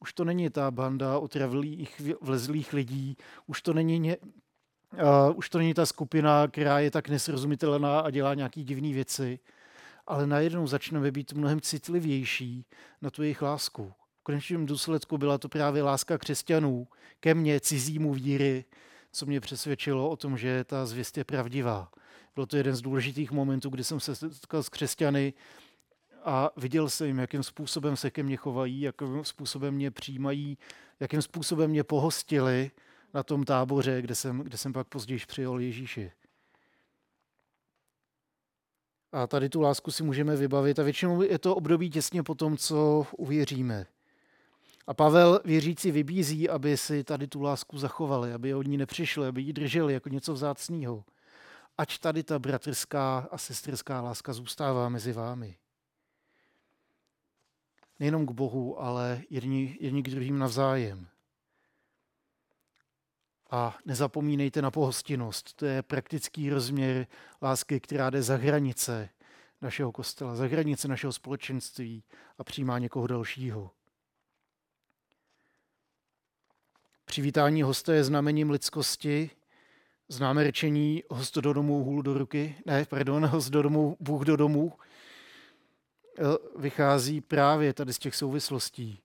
Už 0.00 0.12
to 0.12 0.24
není 0.24 0.50
ta 0.50 0.70
banda 0.70 1.18
otravlých, 1.18 2.00
vlezlých 2.20 2.72
lidí, 2.72 3.16
už 3.46 3.62
to 3.62 3.72
není 3.74 4.16
Uh, 4.92 5.36
už 5.36 5.48
to 5.48 5.58
není 5.58 5.74
ta 5.74 5.86
skupina, 5.86 6.48
která 6.48 6.78
je 6.78 6.90
tak 6.90 7.08
nesrozumitelná 7.08 8.00
a 8.00 8.10
dělá 8.10 8.34
nějaké 8.34 8.62
divné 8.62 8.92
věci, 8.92 9.38
ale 10.06 10.26
najednou 10.26 10.66
začneme 10.66 11.10
být 11.10 11.32
mnohem 11.32 11.60
citlivější 11.60 12.66
na 13.02 13.10
tu 13.10 13.22
jejich 13.22 13.42
lásku. 13.42 13.92
V 14.20 14.22
konečném 14.22 14.66
důsledku 14.66 15.18
byla 15.18 15.38
to 15.38 15.48
právě 15.48 15.82
láska 15.82 16.18
křesťanů 16.18 16.88
ke 17.20 17.34
mně, 17.34 17.60
cizímu 17.60 18.14
víry, 18.14 18.64
co 19.12 19.26
mě 19.26 19.40
přesvědčilo 19.40 20.10
o 20.10 20.16
tom, 20.16 20.38
že 20.38 20.64
ta 20.64 20.86
zvěst 20.86 21.18
je 21.18 21.24
pravdivá. 21.24 21.90
Bylo 22.34 22.46
to 22.46 22.56
jeden 22.56 22.76
z 22.76 22.80
důležitých 22.80 23.30
momentů, 23.30 23.70
kdy 23.70 23.84
jsem 23.84 24.00
se 24.00 24.14
setkal 24.14 24.62
s 24.62 24.68
křesťany 24.68 25.34
a 26.24 26.50
viděl 26.56 26.88
jsem 26.88 27.18
jakým 27.18 27.42
způsobem 27.42 27.96
se 27.96 28.10
ke 28.10 28.22
mně 28.22 28.36
chovají, 28.36 28.80
jakým 28.80 29.24
způsobem 29.24 29.74
mě 29.74 29.90
přijímají, 29.90 30.58
jakým 31.00 31.22
způsobem 31.22 31.70
mě 31.70 31.84
pohostili, 31.84 32.70
na 33.14 33.22
tom 33.22 33.44
táboře, 33.44 34.02
kde 34.02 34.14
jsem, 34.14 34.40
kde 34.40 34.58
jsem 34.58 34.72
pak 34.72 34.88
později 34.88 35.20
přijel 35.26 35.58
Ježíši. 35.58 36.12
A 39.12 39.26
tady 39.26 39.48
tu 39.48 39.60
lásku 39.60 39.90
si 39.90 40.02
můžeme 40.02 40.36
vybavit 40.36 40.78
a 40.78 40.82
většinou 40.82 41.22
je 41.22 41.38
to 41.38 41.56
období 41.56 41.90
těsně 41.90 42.22
po 42.22 42.34
tom, 42.34 42.56
co 42.56 43.06
uvěříme. 43.16 43.86
A 44.90 44.94
Pavel 44.94 45.40
věřící 45.44 45.90
vybízí, 45.90 46.48
aby 46.48 46.76
si 46.76 47.04
tady 47.04 47.26
tu 47.26 47.42
lásku 47.42 47.78
zachovali, 47.78 48.32
aby 48.32 48.54
od 48.54 48.66
ní 48.66 48.76
nepřišli, 48.76 49.26
aby 49.26 49.42
ji 49.42 49.52
drželi 49.52 49.92
jako 49.92 50.08
něco 50.08 50.32
vzácného. 50.32 51.04
Ať 51.78 51.98
tady 51.98 52.22
ta 52.22 52.38
bratrská 52.38 53.28
a 53.30 53.38
sestrská 53.38 54.00
láska 54.00 54.32
zůstává 54.32 54.88
mezi 54.88 55.12
vámi. 55.12 55.56
Nejenom 57.98 58.26
k 58.26 58.30
Bohu, 58.30 58.82
ale 58.82 59.22
jedni, 59.30 59.76
jedni 59.80 60.02
k 60.02 60.10
druhým 60.10 60.38
navzájem. 60.38 61.08
A 63.50 63.78
nezapomínejte 63.84 64.62
na 64.62 64.70
pohostinnost. 64.70 65.52
To 65.52 65.66
je 65.66 65.82
praktický 65.82 66.50
rozměr 66.50 67.06
lásky, 67.42 67.80
která 67.80 68.10
jde 68.10 68.22
za 68.22 68.36
hranice 68.36 69.08
našeho 69.62 69.92
kostela, 69.92 70.36
za 70.36 70.44
hranice 70.44 70.88
našeho 70.88 71.12
společenství 71.12 72.04
a 72.38 72.44
přijímá 72.44 72.78
někoho 72.78 73.06
dalšího. 73.06 73.70
Přivítání 77.10 77.62
hosta 77.62 77.94
je 77.94 78.04
znamením 78.04 78.50
lidskosti. 78.50 79.30
Známe 80.08 80.44
řečení 80.44 81.02
host 81.10 81.38
do 81.38 81.52
domu, 81.52 81.84
hůl 81.84 82.02
do 82.02 82.18
ruky. 82.18 82.56
Ne, 82.66 82.84
pardon, 82.84 83.26
host 83.26 83.50
do 83.50 83.62
domu, 83.62 83.96
Bůh 84.00 84.24
do 84.24 84.36
domu. 84.36 84.72
Vychází 86.56 87.20
právě 87.20 87.72
tady 87.72 87.92
z 87.92 87.98
těch 87.98 88.16
souvislostí. 88.16 89.00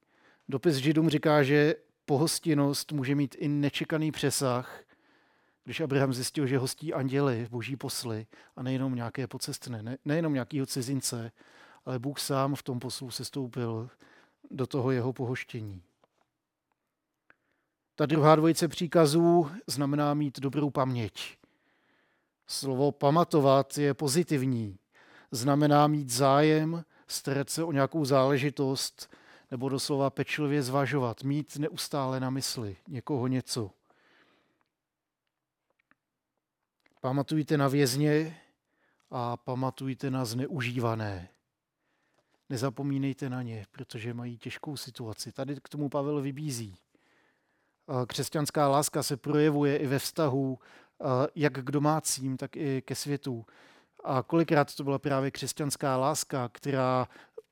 Dopis 0.50 0.76
Židům 0.76 1.10
říká, 1.10 1.44
že 1.44 1.76
pohostinnost 2.06 2.92
může 2.92 3.16
mít 3.16 3.36
i 3.40 3.48
nečekaný 3.48 4.12
přesah, 4.12 4.84
když 5.64 5.80
Abraham 5.80 6.14
zjistil, 6.14 6.48
že 6.48 6.58
hostí 6.58 6.94
anděly, 6.94 7.48
boží 7.52 7.76
posly, 7.76 8.28
a 8.56 8.64
nejenom 8.64 8.96
nějaké 8.96 9.28
pocestné, 9.28 9.84
ne, 9.84 9.98
nejenom 10.06 10.34
nějakého 10.34 10.66
cizince, 10.66 11.32
ale 11.86 12.00
Bůh 12.00 12.20
sám 12.20 12.56
v 12.56 12.64
tom 12.64 12.80
poslu 12.80 13.12
se 13.12 13.26
stoupil 13.26 13.90
do 14.52 14.68
toho 14.68 14.92
jeho 14.92 15.14
pohoštění. 15.14 15.82
Ta 17.96 18.06
druhá 18.06 18.36
dvojice 18.36 18.68
příkazů 18.68 19.52
znamená 19.68 20.14
mít 20.14 20.40
dobrou 20.40 20.70
paměť. 20.70 21.38
Slovo 22.48 22.92
pamatovat 22.92 23.78
je 23.78 23.94
pozitivní. 23.94 24.80
Znamená 25.32 25.88
mít 25.88 26.10
zájem, 26.10 26.86
starat 27.08 27.50
se 27.50 27.64
o 27.64 27.72
nějakou 27.72 28.06
záležitost 28.06 29.16
nebo 29.52 29.70
doslova 29.70 30.10
pečlivě 30.10 30.64
zvažovat, 30.64 31.24
mít 31.24 31.58
neustále 31.58 32.20
na 32.20 32.30
mysli 32.30 32.78
někoho 32.88 33.28
něco. 33.28 33.72
Pamatujte 37.02 37.58
na 37.58 37.68
vězně 37.68 38.38
a 39.12 39.38
pamatujte 39.38 40.12
na 40.12 40.26
zneužívané. 40.26 41.30
Nezapomínejte 42.50 43.30
na 43.30 43.42
ně, 43.42 43.66
protože 43.72 44.14
mají 44.14 44.38
těžkou 44.38 44.78
situaci. 44.78 45.32
Tady 45.32 45.56
k 45.56 45.70
tomu 45.70 45.90
Pavel 45.90 46.22
vybízí. 46.22 46.78
Křesťanská 48.08 48.68
láska 48.68 49.04
se 49.04 49.18
projevuje 49.18 49.78
i 49.78 49.88
ve 49.88 50.00
vztahu 50.00 50.60
jak 51.36 51.54
k 51.54 51.72
domácím, 51.72 52.38
tak 52.38 52.56
i 52.56 52.82
ke 52.82 52.96
světu. 52.96 53.46
A 54.04 54.24
kolikrát 54.24 54.76
to 54.76 54.84
byla 54.84 55.00
právě 55.00 55.32
křesťanská 55.32 55.98
láska, 55.98 56.50
která 56.52 57.08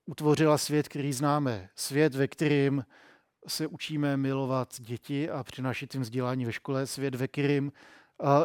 utvořila 0.06 0.58
svět, 0.58 0.88
který 0.88 1.14
známe. 1.14 1.70
Svět, 1.76 2.16
ve 2.16 2.28
kterém 2.28 2.86
se 3.48 3.68
učíme 3.68 4.18
milovat 4.18 4.74
děti 4.80 5.30
a 5.30 5.44
přinášet 5.44 5.94
jim 5.94 6.04
vzdělání 6.04 6.46
ve 6.46 6.54
škole. 6.54 6.88
Svět, 6.88 7.16
ve 7.16 7.28
kterém 7.28 7.72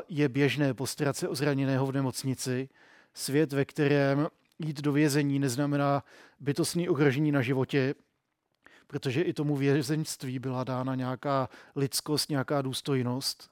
je 0.09 0.29
běžné 0.29 0.75
postarat 0.75 1.17
se 1.17 1.29
o 1.29 1.35
zraněného 1.35 1.87
v 1.87 1.93
nemocnici. 1.93 2.69
Svět, 3.15 3.53
ve 3.53 3.65
kterém 3.65 4.29
jít 4.59 4.81
do 4.81 4.93
vězení 4.93 5.39
neznamená 5.39 6.05
bytostný 6.41 6.89
ohrožení 6.89 7.33
na 7.33 7.43
životě, 7.43 7.95
protože 8.89 9.23
i 9.23 9.33
tomu 9.33 9.57
vězeňství 9.57 10.39
byla 10.39 10.65
dána 10.65 10.95
nějaká 10.95 11.49
lidskost, 11.77 12.31
nějaká 12.31 12.63
důstojnost. 12.63 13.51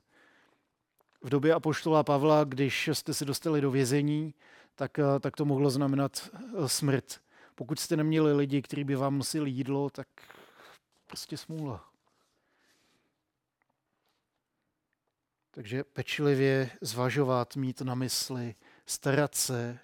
V 1.22 1.28
době 1.28 1.54
apoštola 1.54 2.04
Pavla, 2.04 2.44
když 2.44 2.90
jste 2.92 3.14
se 3.14 3.24
dostali 3.24 3.60
do 3.60 3.70
vězení, 3.70 4.34
tak, 4.74 4.98
tak 5.20 5.36
to 5.36 5.44
mohlo 5.44 5.70
znamenat 5.70 6.30
eh, 6.34 6.68
smrt. 6.68 7.20
Pokud 7.54 7.78
jste 7.80 7.96
neměli 7.96 8.32
lidi, 8.32 8.62
kteří 8.62 8.84
by 8.84 8.94
vám 8.94 9.18
nosili 9.18 9.50
jídlo, 9.50 9.90
tak 9.90 10.08
prostě 11.06 11.36
smůla. 11.36 11.84
Takže 15.50 15.84
pečlivě 15.84 16.70
zvažovat, 16.80 17.56
mít 17.56 17.80
na 17.80 17.94
mysli, 17.94 18.54
starat 18.86 19.34
se, 19.34 19.78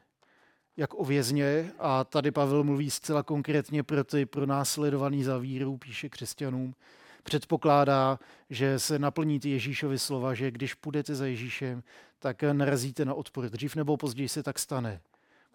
jak 0.76 1.00
o 1.00 1.04
vězně. 1.04 1.72
A 1.78 2.04
tady 2.04 2.30
Pavel 2.30 2.64
mluví 2.64 2.90
zcela 2.90 3.22
konkrétně 3.22 3.82
pro 3.82 4.04
ty 4.04 4.26
pronásledovaný 4.26 5.24
za 5.24 5.38
víru, 5.38 5.76
píše 5.76 6.08
křesťanům. 6.08 6.74
Předpokládá, 7.22 8.18
že 8.50 8.78
se 8.78 8.98
naplní 8.98 9.40
ty 9.40 9.50
Ježíšovy 9.50 9.98
slova, 9.98 10.34
že 10.34 10.50
když 10.50 10.74
půjdete 10.74 11.14
za 11.14 11.26
Ježíšem, 11.26 11.82
tak 12.18 12.42
narazíte 12.42 13.04
na 13.04 13.14
odpor. 13.14 13.48
Dřív 13.48 13.76
nebo 13.76 13.96
později 13.96 14.28
se 14.28 14.42
tak 14.42 14.58
stane. 14.58 15.00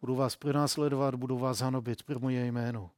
Budu 0.01 0.15
vás 0.15 0.35
pronásledovat, 0.35 1.15
budu 1.15 1.37
vás 1.37 1.59
hanobit 1.59 2.03
pro 2.03 2.19
moje 2.19 2.45
jméno. 2.45 2.91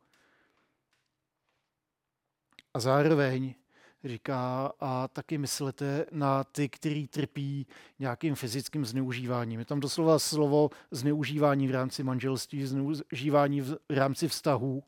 A 2.74 2.80
zároveň 2.80 3.56
říká, 4.04 4.72
a 4.80 5.08
taky 5.08 5.38
myslete 5.38 6.06
na 6.12 6.44
ty, 6.44 6.70
kteří 6.70 7.08
trpí 7.08 7.68
nějakým 8.00 8.36
fyzickým 8.36 8.86
zneužíváním. 8.86 9.60
Je 9.60 9.66
tam 9.66 9.80
doslova 9.80 10.20
slovo 10.20 10.70
zneužívání 10.92 11.68
v 11.68 11.72
rámci 11.72 12.04
manželství, 12.04 12.66
zneužívání 12.66 13.62
v 13.62 13.78
rámci 13.90 14.28
vztahů. 14.28 14.84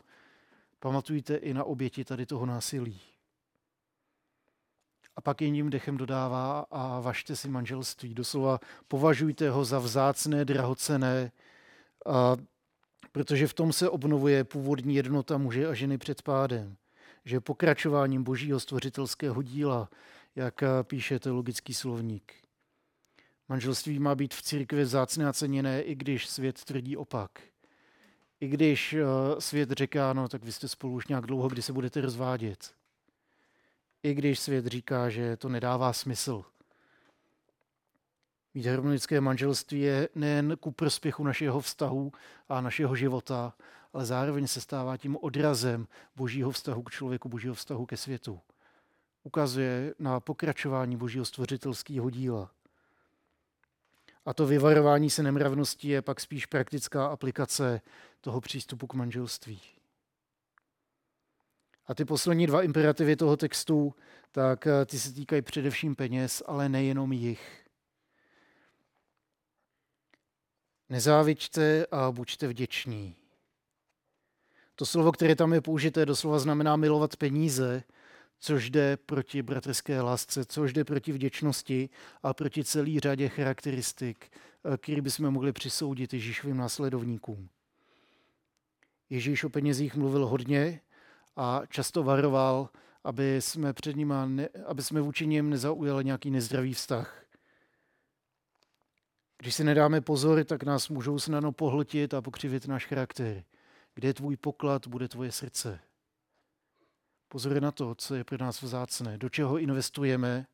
Pamatujte 0.79 1.35
i 1.35 1.53
na 1.53 1.63
oběti 1.63 2.05
tady 2.05 2.25
toho 2.25 2.45
násilí. 2.45 2.99
A 5.15 5.21
pak 5.21 5.41
jiným 5.41 5.69
dechem 5.69 5.97
dodává 5.97 6.65
a 6.71 6.99
važte 6.99 7.35
si 7.35 7.49
manželství. 7.49 8.13
Doslova 8.13 8.59
považujte 8.87 9.49
ho 9.49 9.65
za 9.65 9.79
vzácné, 9.79 10.45
drahocené, 10.45 11.31
a 12.05 12.35
protože 13.11 13.47
v 13.47 13.53
tom 13.53 13.73
se 13.73 13.89
obnovuje 13.89 14.43
původní 14.43 14.95
jednota 14.95 15.37
muže 15.37 15.67
a 15.67 15.73
ženy 15.73 15.97
před 15.97 16.21
pádem 16.21 16.77
že 17.25 17.39
pokračováním 17.39 18.23
božího 18.23 18.59
stvořitelského 18.59 19.41
díla, 19.41 19.89
jak 20.35 20.63
píše 20.83 21.19
teologický 21.19 21.73
slovník. 21.73 22.33
Manželství 23.49 23.99
má 23.99 24.15
být 24.15 24.33
v 24.33 24.41
církvi 24.41 24.83
vzácné 24.83 25.27
a 25.27 25.33
ceněné, 25.33 25.81
i 25.81 25.95
když 25.95 26.27
svět 26.27 26.63
tvrdí 26.63 26.97
opak. 26.97 27.41
I 28.39 28.47
když 28.47 28.93
eh, 28.93 29.05
svět 29.39 29.71
říká, 29.71 30.13
no 30.13 30.27
tak 30.27 30.43
vy 30.43 30.51
jste 30.51 30.67
spolu 30.67 30.93
už 30.93 31.07
nějak 31.07 31.25
dlouho, 31.25 31.49
kdy 31.49 31.61
se 31.61 31.73
budete 31.73 32.01
rozvádět. 32.01 32.73
I 34.03 34.13
když 34.13 34.39
svět 34.39 34.65
říká, 34.65 35.09
že 35.09 35.37
to 35.37 35.49
nedává 35.49 35.93
smysl. 35.93 36.43
Mít 38.53 38.65
harmonické 38.65 39.21
manželství 39.21 39.81
je 39.81 40.09
nejen 40.15 40.57
ku 40.59 40.71
prospěchu 40.71 41.23
našeho 41.23 41.59
vztahu 41.59 42.11
a 42.49 42.61
našeho 42.61 42.95
života, 42.95 43.53
ale 43.93 44.05
zároveň 44.05 44.47
se 44.47 44.61
stává 44.61 44.97
tím 44.97 45.17
odrazem 45.21 45.87
božího 46.15 46.51
vztahu 46.51 46.83
k 46.83 46.91
člověku, 46.91 47.29
božího 47.29 47.53
vztahu 47.53 47.85
ke 47.85 47.97
světu. 47.97 48.39
Ukazuje 49.23 49.93
na 49.99 50.19
pokračování 50.19 50.97
božího 50.97 51.25
stvořitelského 51.25 52.09
díla. 52.09 52.51
A 54.25 54.33
to 54.33 54.45
vyvarování 54.45 55.09
se 55.09 55.23
nemravností 55.23 55.87
je 55.87 56.01
pak 56.01 56.19
spíš 56.19 56.45
praktická 56.45 57.07
aplikace 57.07 57.81
toho 58.21 58.41
přístupu 58.41 58.87
k 58.87 58.93
manželství. 58.93 59.61
A 61.87 61.93
ty 61.95 62.05
poslední 62.05 62.47
dva 62.47 62.61
imperativy 62.61 63.15
toho 63.15 63.37
textu, 63.37 63.95
tak 64.31 64.67
eh, 64.67 64.85
ty 64.85 64.99
se 64.99 65.13
týkají 65.13 65.41
především 65.41 65.95
peněz, 65.95 66.43
ale 66.45 66.69
nejenom 66.69 67.11
jich. 67.11 67.65
Nezávičte 70.89 71.85
a 71.91 72.11
buďte 72.11 72.47
vděční. 72.47 73.20
To 74.81 74.85
slovo, 74.85 75.11
které 75.11 75.35
tam 75.35 75.53
je 75.53 75.61
použité, 75.61 76.05
doslova 76.05 76.39
znamená 76.39 76.75
milovat 76.75 77.15
peníze, 77.15 77.83
což 78.39 78.69
jde 78.69 78.97
proti 78.97 79.41
bratrské 79.41 80.01
lásce, 80.01 80.45
což 80.45 80.73
jde 80.73 80.83
proti 80.83 81.11
vděčnosti 81.11 81.89
a 82.23 82.33
proti 82.33 82.63
celý 82.63 82.99
řadě 82.99 83.29
charakteristik, 83.29 84.31
eh, 84.73 84.77
které 84.77 85.01
bychom 85.01 85.31
mohli 85.31 85.51
přisoudit 85.51 86.13
Ježíšovým 86.13 86.57
následovníkům. 86.57 87.49
Ježíš 89.09 89.43
o 89.43 89.49
penězích 89.49 89.95
mluvil 89.95 90.27
hodně 90.27 90.81
a 91.35 91.61
často 91.69 92.03
varoval, 92.03 92.69
aby 93.03 93.41
jsme, 93.41 93.73
před 93.73 93.95
nima 93.95 94.25
ne, 94.25 94.49
aby 94.65 94.83
jsme 94.83 95.01
vůči 95.01 95.27
něm 95.27 95.49
nezaujali 95.49 96.05
nějaký 96.05 96.31
nezdravý 96.31 96.73
vztah. 96.73 97.23
Když 99.37 99.55
si 99.55 99.63
nedáme 99.63 100.01
pozor, 100.01 100.43
tak 100.43 100.63
nás 100.63 100.89
můžou 100.89 101.19
snadno 101.19 101.51
pohltit 101.51 102.13
a 102.13 102.21
pokřivit 102.21 102.67
náš 102.67 102.85
charakter. 102.85 103.43
Kde 104.01 104.07
je 104.07 104.13
tvůj 104.13 104.37
poklad, 104.37 104.87
bude 104.87 105.07
tvoje 105.07 105.31
srdce. 105.31 105.79
Pozor 107.27 107.61
na 107.61 107.71
to, 107.71 107.95
co 107.95 108.15
je 108.15 108.23
pro 108.23 108.37
nás 108.37 108.61
vzácné, 108.61 109.17
do 109.17 109.29
čeho 109.29 109.57
investujeme, 109.57 110.47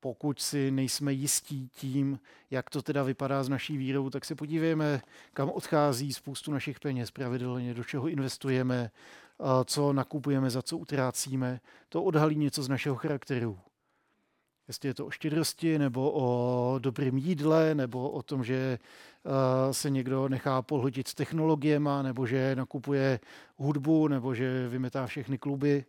pokud 0.00 0.40
si 0.40 0.70
nejsme 0.70 1.12
jistí 1.12 1.68
tím, 1.68 2.20
jak 2.50 2.70
to 2.70 2.82
teda 2.82 3.02
vypadá 3.02 3.44
s 3.44 3.48
naší 3.48 3.76
vírou, 3.76 4.10
tak 4.10 4.24
se 4.24 4.34
podívejme, 4.34 5.02
kam 5.34 5.50
odchází 5.50 6.12
spoustu 6.12 6.52
našich 6.52 6.80
peněz 6.80 7.10
pravidelně, 7.10 7.74
do 7.74 7.84
čeho 7.84 8.08
investujeme, 8.08 8.90
co 9.64 9.92
nakupujeme, 9.92 10.50
za 10.50 10.62
co 10.62 10.78
utrácíme. 10.78 11.60
To 11.88 12.04
odhalí 12.04 12.36
něco 12.36 12.62
z 12.62 12.68
našeho 12.68 12.96
charakteru. 12.96 13.60
Jestli 14.72 14.88
je 14.88 14.94
to 14.94 15.06
o 15.06 15.10
štědrosti, 15.10 15.78
nebo 15.78 16.12
o 16.14 16.78
dobrém 16.78 17.18
jídle, 17.18 17.74
nebo 17.74 18.10
o 18.10 18.22
tom, 18.22 18.44
že 18.44 18.78
eh, 18.78 19.74
se 19.74 19.90
někdo 19.90 20.28
nechá 20.28 20.62
pohltit 20.62 21.08
s 21.08 21.14
technologiemi, 21.14 21.90
nebo 22.02 22.26
že 22.26 22.56
nakupuje 22.56 23.20
hudbu, 23.56 24.08
nebo 24.08 24.34
že 24.34 24.68
vymetá 24.68 25.06
všechny 25.06 25.38
kluby. 25.38 25.84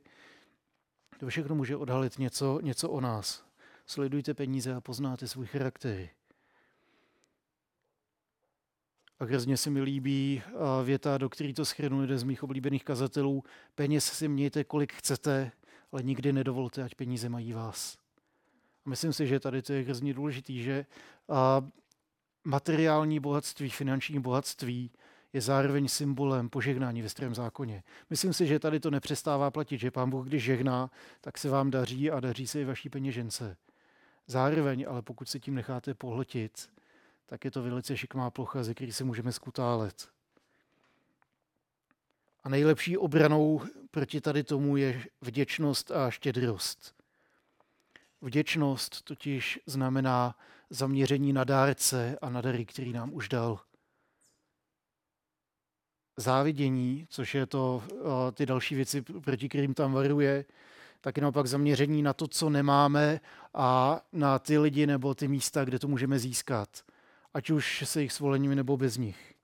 To 1.20 1.28
všechno 1.28 1.56
může 1.56 1.76
odhalit 1.76 2.20
něco, 2.20 2.60
něco 2.62 2.90
o 2.90 3.02
nás. 3.02 3.44
Sledujte 3.86 4.34
peníze 4.34 4.76
a 4.76 4.82
poznáte 4.82 5.28
svůj 5.28 5.48
charakter. 5.48 6.10
A 9.20 9.26
hrozně 9.26 9.58
se 9.58 9.70
mi 9.70 9.82
líbí 9.82 10.42
eh, 10.46 10.52
věta, 10.84 11.18
do 11.18 11.30
který 11.30 11.54
to 11.54 11.66
schrnu 11.66 12.02
jeden 12.02 12.20
z 12.20 12.24
mých 12.24 12.44
oblíbených 12.44 12.84
kazatelů. 12.84 13.44
Peněz 13.76 14.06
si 14.06 14.28
mějte, 14.28 14.64
kolik 14.64 14.94
chcete, 14.94 15.52
ale 15.92 16.04
nikdy 16.04 16.34
nedovolte, 16.34 16.84
ať 16.84 16.96
peníze 16.96 17.30
mají 17.30 17.54
vás. 17.54 18.03
Myslím 18.86 19.14
si, 19.14 19.28
že 19.28 19.40
tady 19.40 19.62
to 19.62 19.74
je 19.74 19.84
hrozně 19.84 20.14
důležitý, 20.14 20.64
že 20.64 20.86
materiální 22.44 23.20
bohatství, 23.20 23.70
finanční 23.70 24.20
bohatství 24.20 24.92
je 25.34 25.42
zároveň 25.42 25.88
symbolem 25.88 26.50
požehnání 26.50 27.02
ve 27.02 27.10
starém 27.10 27.36
zákoně. 27.36 27.84
Myslím 28.10 28.34
si, 28.34 28.48
že 28.48 28.60
tady 28.60 28.80
to 28.80 28.92
nepřestává 28.92 29.52
platit, 29.52 29.78
že 29.78 29.92
pán 29.92 30.10
Bůh, 30.10 30.28
když 30.28 30.44
žehná, 30.44 30.92
tak 31.22 31.38
se 31.38 31.50
vám 31.50 31.72
daří 31.72 32.12
a 32.12 32.20
daří 32.20 32.48
se 32.48 32.62
i 32.62 32.66
vaší 32.66 32.90
peněžence. 32.90 33.58
Zároveň, 34.28 34.86
ale 34.90 35.02
pokud 35.02 35.30
se 35.30 35.40
tím 35.40 35.56
necháte 35.56 35.94
pohltit, 35.94 36.70
tak 37.26 37.46
je 37.46 37.52
to 37.52 37.64
velice 37.64 37.98
šikmá 37.98 38.30
plocha, 38.30 38.64
ze 38.64 38.74
které 38.74 38.94
se 38.94 39.04
můžeme 39.04 39.32
skutálet. 39.32 40.10
A 42.44 42.50
nejlepší 42.50 42.98
obranou 42.98 43.62
proti 43.92 44.22
tady 44.22 44.44
tomu 44.44 44.78
je 44.78 45.06
vděčnost 45.22 45.92
a 45.92 46.12
štědrost. 46.12 47.03
Vděčnost 48.24 49.02
totiž 49.02 49.60
znamená 49.66 50.36
zaměření 50.70 51.34
na 51.34 51.44
dárce 51.44 52.18
a 52.22 52.30
na 52.30 52.42
dary, 52.42 52.66
který 52.66 52.94
nám 52.94 53.14
už 53.14 53.30
dal. 53.30 53.60
Závidění, 56.18 57.06
což 57.10 57.36
je 57.36 57.46
to 57.46 57.84
ty 58.34 58.46
další 58.46 58.76
věci, 58.76 59.02
proti 59.02 59.50
kterým 59.50 59.74
tam 59.74 59.94
varuje, 59.94 60.46
tak 61.02 61.18
je 61.18 61.22
naopak 61.22 61.48
zaměření 61.48 62.04
na 62.04 62.14
to, 62.14 62.28
co 62.28 62.50
nemáme 62.50 63.20
a 63.54 64.02
na 64.12 64.40
ty 64.40 64.58
lidi 64.58 64.88
nebo 64.88 65.16
ty 65.16 65.28
místa, 65.28 65.66
kde 65.66 65.80
to 65.80 65.88
můžeme 65.88 66.20
získat. 66.20 66.70
Ať 67.34 67.50
už 67.50 67.84
se 67.86 68.02
jich 68.02 68.12
svolením 68.12 68.56
nebo 68.56 68.78
bez 68.78 68.98
nich. 68.98 69.36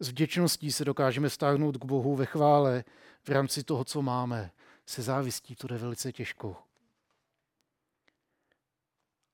S 0.00 0.08
vděčností 0.08 0.72
se 0.72 0.84
dokážeme 0.84 1.30
stáhnout 1.30 1.76
k 1.76 1.84
Bohu 1.84 2.16
ve 2.16 2.26
chvále 2.26 2.84
v 3.22 3.28
rámci 3.28 3.64
toho, 3.64 3.84
co 3.84 4.02
máme. 4.02 4.50
Se 4.86 5.02
závistí 5.02 5.56
to 5.56 5.66
jde 5.66 5.78
velice 5.78 6.12
těžko. 6.12 6.65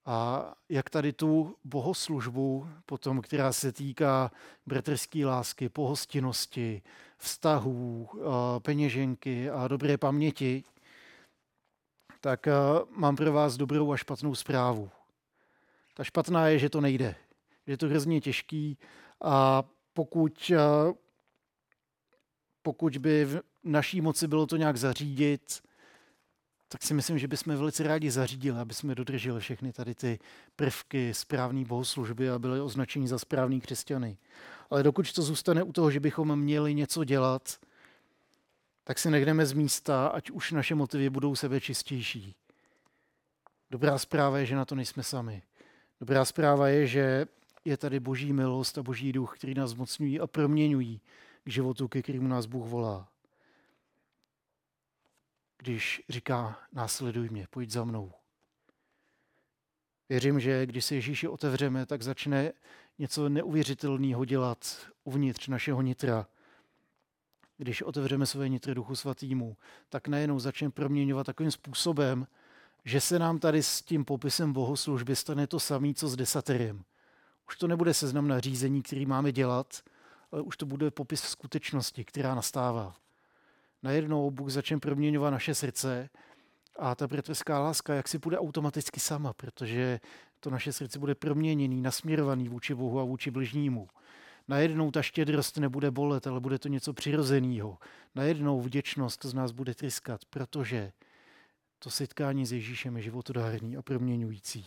A 0.06 0.52
jak 0.68 0.90
tady 0.90 1.12
tu 1.12 1.56
bohoslužbu, 1.64 2.68
potom, 2.86 3.20
která 3.20 3.52
se 3.52 3.72
týká 3.72 4.30
bratrské 4.66 5.26
lásky, 5.26 5.68
pohostinnosti, 5.68 6.82
vztahů, 7.18 8.08
peněženky 8.62 9.50
a 9.50 9.68
dobré 9.68 9.98
paměti, 9.98 10.64
tak 12.20 12.48
mám 12.96 13.16
pro 13.16 13.32
vás 13.32 13.56
dobrou 13.56 13.92
a 13.92 13.96
špatnou 13.96 14.34
zprávu. 14.34 14.90
Ta 15.94 16.04
špatná 16.04 16.48
je, 16.48 16.58
že 16.58 16.70
to 16.70 16.80
nejde. 16.80 17.14
Že 17.66 17.72
je 17.72 17.76
to 17.76 17.86
hrozně 17.86 18.20
těžký 18.20 18.78
a 19.20 19.62
pokud, 19.92 20.52
pokud 22.62 22.96
by 22.96 23.24
v 23.24 23.42
naší 23.64 24.00
moci 24.00 24.28
bylo 24.28 24.46
to 24.46 24.56
nějak 24.56 24.76
zařídit, 24.76 25.62
tak 26.72 26.82
si 26.82 26.94
myslím, 26.94 27.18
že 27.18 27.28
bychom 27.28 27.56
velice 27.56 27.82
rádi 27.82 28.11
zařídili, 28.11 28.58
aby 28.58 28.74
jsme 28.74 28.94
dodrželi 28.94 29.40
všechny 29.40 29.72
tady 29.72 29.94
ty 29.94 30.18
prvky 30.56 31.14
správné 31.14 31.64
bohoslužby 31.64 32.30
a 32.30 32.38
byli 32.38 32.61
označeni 32.61 33.08
za 33.08 33.18
správný 33.18 33.61
křesťany. 33.61 34.18
Ale 34.70 34.82
dokud 34.82 35.12
to 35.12 35.22
zůstane 35.22 35.62
u 35.62 35.72
toho, 35.72 35.90
že 35.90 36.00
bychom 36.00 36.37
měli 36.37 36.74
něco 36.74 37.04
dělat, 37.04 37.58
tak 38.85 38.98
si 38.98 39.11
nejdeme 39.11 39.46
z 39.46 39.52
místa, 39.52 40.06
ať 40.06 40.30
už 40.30 40.52
naše 40.52 40.74
motivy 40.74 41.11
budou 41.11 41.37
sebe 41.37 41.61
čistější. 41.61 42.35
Dobrá 43.70 43.98
zpráva 43.98 44.38
je, 44.38 44.46
že 44.46 44.56
na 44.56 44.64
to 44.64 44.74
nejsme 44.74 45.02
sami. 45.02 45.42
Dobrá 46.00 46.24
zpráva 46.24 46.68
je, 46.68 46.87
že 46.87 47.26
je 47.64 47.76
tady 47.76 48.00
boží 48.00 48.32
milost 48.32 48.78
a 48.78 48.82
boží 48.82 49.12
duch, 49.12 49.38
který 49.38 49.54
nás 49.54 49.70
zmocňují 49.70 50.20
a 50.20 50.26
proměňují 50.26 51.00
k 51.44 51.50
životu, 51.50 51.88
ke 51.88 52.02
kterému 52.02 52.28
nás 52.28 52.46
Bůh 52.46 52.68
volá 52.68 53.12
když 55.62 56.03
říká, 56.09 56.59
následuj 56.72 57.29
mě, 57.29 57.46
pojď 57.51 57.70
za 57.70 57.85
mnou. 57.85 58.12
Věřím, 60.09 60.40
že 60.40 60.66
když 60.66 60.85
se 60.85 60.94
Ježíši 60.94 61.29
otevřeme, 61.29 61.87
tak 61.87 62.03
začne 62.03 62.53
něco 62.98 63.29
neuvěřitelného 63.29 64.25
dělat 64.25 64.87
uvnitř 65.05 65.48
našeho 65.48 65.83
nitra. 65.83 66.27
Když 67.57 67.83
otevřeme 67.83 68.27
své 68.27 68.48
nitry 68.48 68.75
Duchu 68.75 68.96
Svatýmu, 68.96 69.57
tak 69.88 70.09
najednou 70.09 70.38
začne 70.38 70.70
proměňovat 70.70 71.27
takovým 71.27 71.51
způsobem, 71.53 72.27
že 72.85 73.01
se 73.01 73.18
nám 73.18 73.38
tady 73.38 73.62
s 73.62 73.83
tím 73.83 74.05
popisem 74.05 74.53
bohoslužby 74.53 75.16
stane 75.16 75.46
to 75.46 75.61
samé, 75.61 75.94
co 75.94 76.09
s 76.09 76.16
desaterem. 76.16 76.85
Už 77.48 77.57
to 77.57 77.66
nebude 77.66 77.94
seznam 77.94 78.29
nařízení, 78.29 78.83
který 78.83 79.07
máme 79.07 79.33
dělat, 79.33 79.83
ale 80.33 80.42
už 80.42 80.57
to 80.57 80.66
bude 80.66 80.90
popis 80.90 81.20
skutečnosti, 81.20 82.05
která 82.05 82.35
nastává 82.35 83.01
najednou 83.83 84.31
Bůh 84.31 84.51
začne 84.51 84.79
proměňovat 84.79 85.31
naše 85.31 85.55
srdce 85.55 86.11
a 86.79 86.95
ta 86.95 87.07
bratrská 87.07 87.59
láska 87.59 87.95
jak 87.95 88.09
si 88.09 88.18
půjde 88.18 88.38
automaticky 88.38 89.01
sama, 89.01 89.33
protože 89.33 90.01
to 90.40 90.51
naše 90.51 90.73
srdce 90.73 90.99
bude 90.99 91.14
proměněný, 91.14 91.83
nasměrovaný 91.83 92.49
vůči 92.49 92.75
Bohu 92.75 93.01
a 93.01 93.05
vůči 93.05 93.31
bližnímu. 93.31 93.88
Najednou 94.49 94.90
ta 94.90 95.03
štědrost 95.03 95.57
nebude 95.57 95.90
bolet, 95.90 96.27
ale 96.27 96.40
bude 96.40 96.59
to 96.59 96.68
něco 96.68 96.92
přirozeného. 96.92 97.79
Najednou 98.14 98.61
vděčnost 98.61 99.25
z 99.25 99.35
nás 99.35 99.53
bude 99.53 99.75
tryskat, 99.75 100.25
protože 100.25 100.92
to 101.79 101.90
setkání 101.90 102.47
s 102.47 102.53
Ježíšem 102.53 102.97
je 102.97 103.03
životodárný 103.03 103.77
a 103.77 103.83
proměňující. 103.83 104.66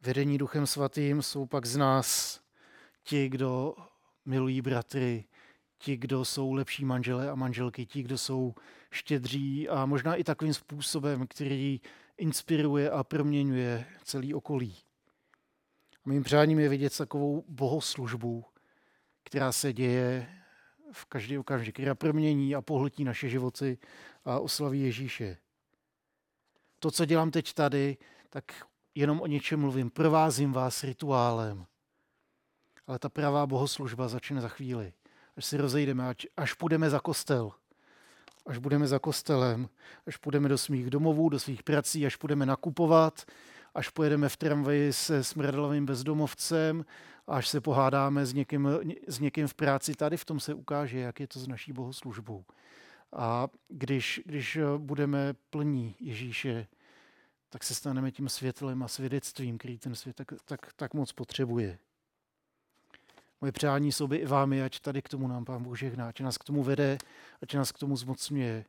Vedení 0.00 0.38
Duchem 0.38 0.66
Svatým 0.66 1.22
jsou 1.22 1.46
pak 1.46 1.66
z 1.66 1.76
nás 1.76 2.40
ti, 3.02 3.28
kdo 3.28 3.74
milují 4.26 4.62
bratry, 4.62 5.24
ti, 5.78 5.96
kdo 5.96 6.24
jsou 6.24 6.52
lepší 6.52 6.84
manželé 6.84 7.30
a 7.30 7.34
manželky, 7.34 7.86
ti, 7.86 8.02
kdo 8.02 8.18
jsou 8.18 8.54
štědří 8.90 9.68
a 9.68 9.86
možná 9.86 10.14
i 10.14 10.24
takovým 10.24 10.54
způsobem, 10.54 11.26
který 11.26 11.80
inspiruje 12.16 12.90
a 12.90 13.04
proměňuje 13.04 13.86
celý 14.04 14.34
okolí. 14.34 14.76
A 16.04 16.08
mým 16.08 16.22
přáním 16.22 16.58
je 16.58 16.68
vidět 16.68 16.96
takovou 16.96 17.44
bohoslužbu, 17.48 18.44
která 19.24 19.52
se 19.52 19.72
děje 19.72 20.28
v 20.92 21.04
každý 21.04 21.38
okamžik, 21.38 21.74
která 21.74 21.94
promění 21.94 22.54
a 22.54 22.62
pohltí 22.62 23.04
naše 23.04 23.28
životy 23.28 23.78
a 24.24 24.38
oslaví 24.38 24.80
Ježíše. 24.80 25.36
To, 26.78 26.90
co 26.90 27.04
dělám 27.04 27.30
teď 27.30 27.52
tady, 27.52 27.96
tak 28.30 28.66
jenom 28.94 29.20
o 29.20 29.26
něčem 29.26 29.60
mluvím. 29.60 29.90
Provázím 29.90 30.52
vás 30.52 30.84
rituálem 30.84 31.66
ale 32.86 32.98
ta 32.98 33.08
pravá 33.08 33.46
bohoslužba 33.46 34.08
začne 34.08 34.40
za 34.40 34.48
chvíli. 34.48 34.92
Až 35.36 35.44
si 35.44 35.56
rozejdeme, 35.56 36.08
až, 36.08 36.16
až 36.36 36.52
půjdeme 36.52 36.90
za 36.90 37.00
kostel, 37.00 37.52
až 38.46 38.58
budeme 38.58 38.86
za 38.86 38.98
kostelem, 38.98 39.68
až 40.06 40.16
půjdeme 40.16 40.48
do 40.48 40.58
svých 40.58 40.90
domovů, 40.90 41.28
do 41.28 41.38
svých 41.38 41.62
prací, 41.62 42.06
až 42.06 42.16
půjdeme 42.16 42.46
nakupovat, 42.46 43.24
až 43.74 43.88
pojedeme 43.88 44.28
v 44.28 44.36
tramvaji 44.36 44.92
se 44.92 45.24
smradlavým 45.24 45.86
bezdomovcem, 45.86 46.84
až 47.26 47.48
se 47.48 47.60
pohádáme 47.60 48.26
s 48.26 48.34
někým, 48.34 48.68
s 49.06 49.18
někým 49.20 49.48
v 49.48 49.54
práci, 49.54 49.94
tady 49.94 50.16
v 50.16 50.24
tom 50.24 50.40
se 50.40 50.54
ukáže, 50.54 50.98
jak 50.98 51.20
je 51.20 51.26
to 51.26 51.40
s 51.40 51.48
naší 51.48 51.72
bohoslužbou. 51.72 52.44
A 53.12 53.48
když, 53.68 54.20
když 54.24 54.58
budeme 54.78 55.34
plní 55.50 55.96
Ježíše, 56.00 56.66
tak 57.48 57.64
se 57.64 57.74
staneme 57.74 58.10
tím 58.10 58.28
světlem 58.28 58.82
a 58.82 58.88
svědectvím, 58.88 59.58
který 59.58 59.78
ten 59.78 59.94
svět 59.94 60.16
tak, 60.16 60.32
tak, 60.44 60.72
tak 60.76 60.94
moc 60.94 61.12
potřebuje. 61.12 61.78
Moje 63.40 63.52
přání 63.52 63.92
jsou 63.92 64.06
by 64.06 64.16
i 64.16 64.26
vámi, 64.26 64.62
ať 64.62 64.80
tady 64.80 65.02
k 65.02 65.08
tomu 65.08 65.28
nám 65.28 65.44
Pán 65.44 65.62
Bůh 65.62 65.78
žehná, 65.78 66.08
ať 66.08 66.20
nás 66.20 66.38
k 66.38 66.44
tomu 66.44 66.62
vede, 66.62 66.98
ať 67.42 67.54
nás 67.54 67.72
k 67.72 67.78
tomu 67.78 67.96
zmocňuje. 67.96 68.64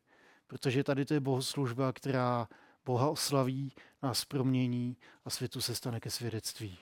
Protože 0.47 0.83
tady 0.83 1.05
to 1.05 1.13
je 1.13 1.19
bohoslužba, 1.19 1.93
která 1.93 2.47
Boha 2.85 3.09
oslaví, 3.09 3.73
nás 4.03 4.25
promění 4.25 4.97
a 5.25 5.29
světu 5.29 5.61
se 5.61 5.75
stane 5.75 5.99
ke 5.99 6.09
svědectví. 6.09 6.77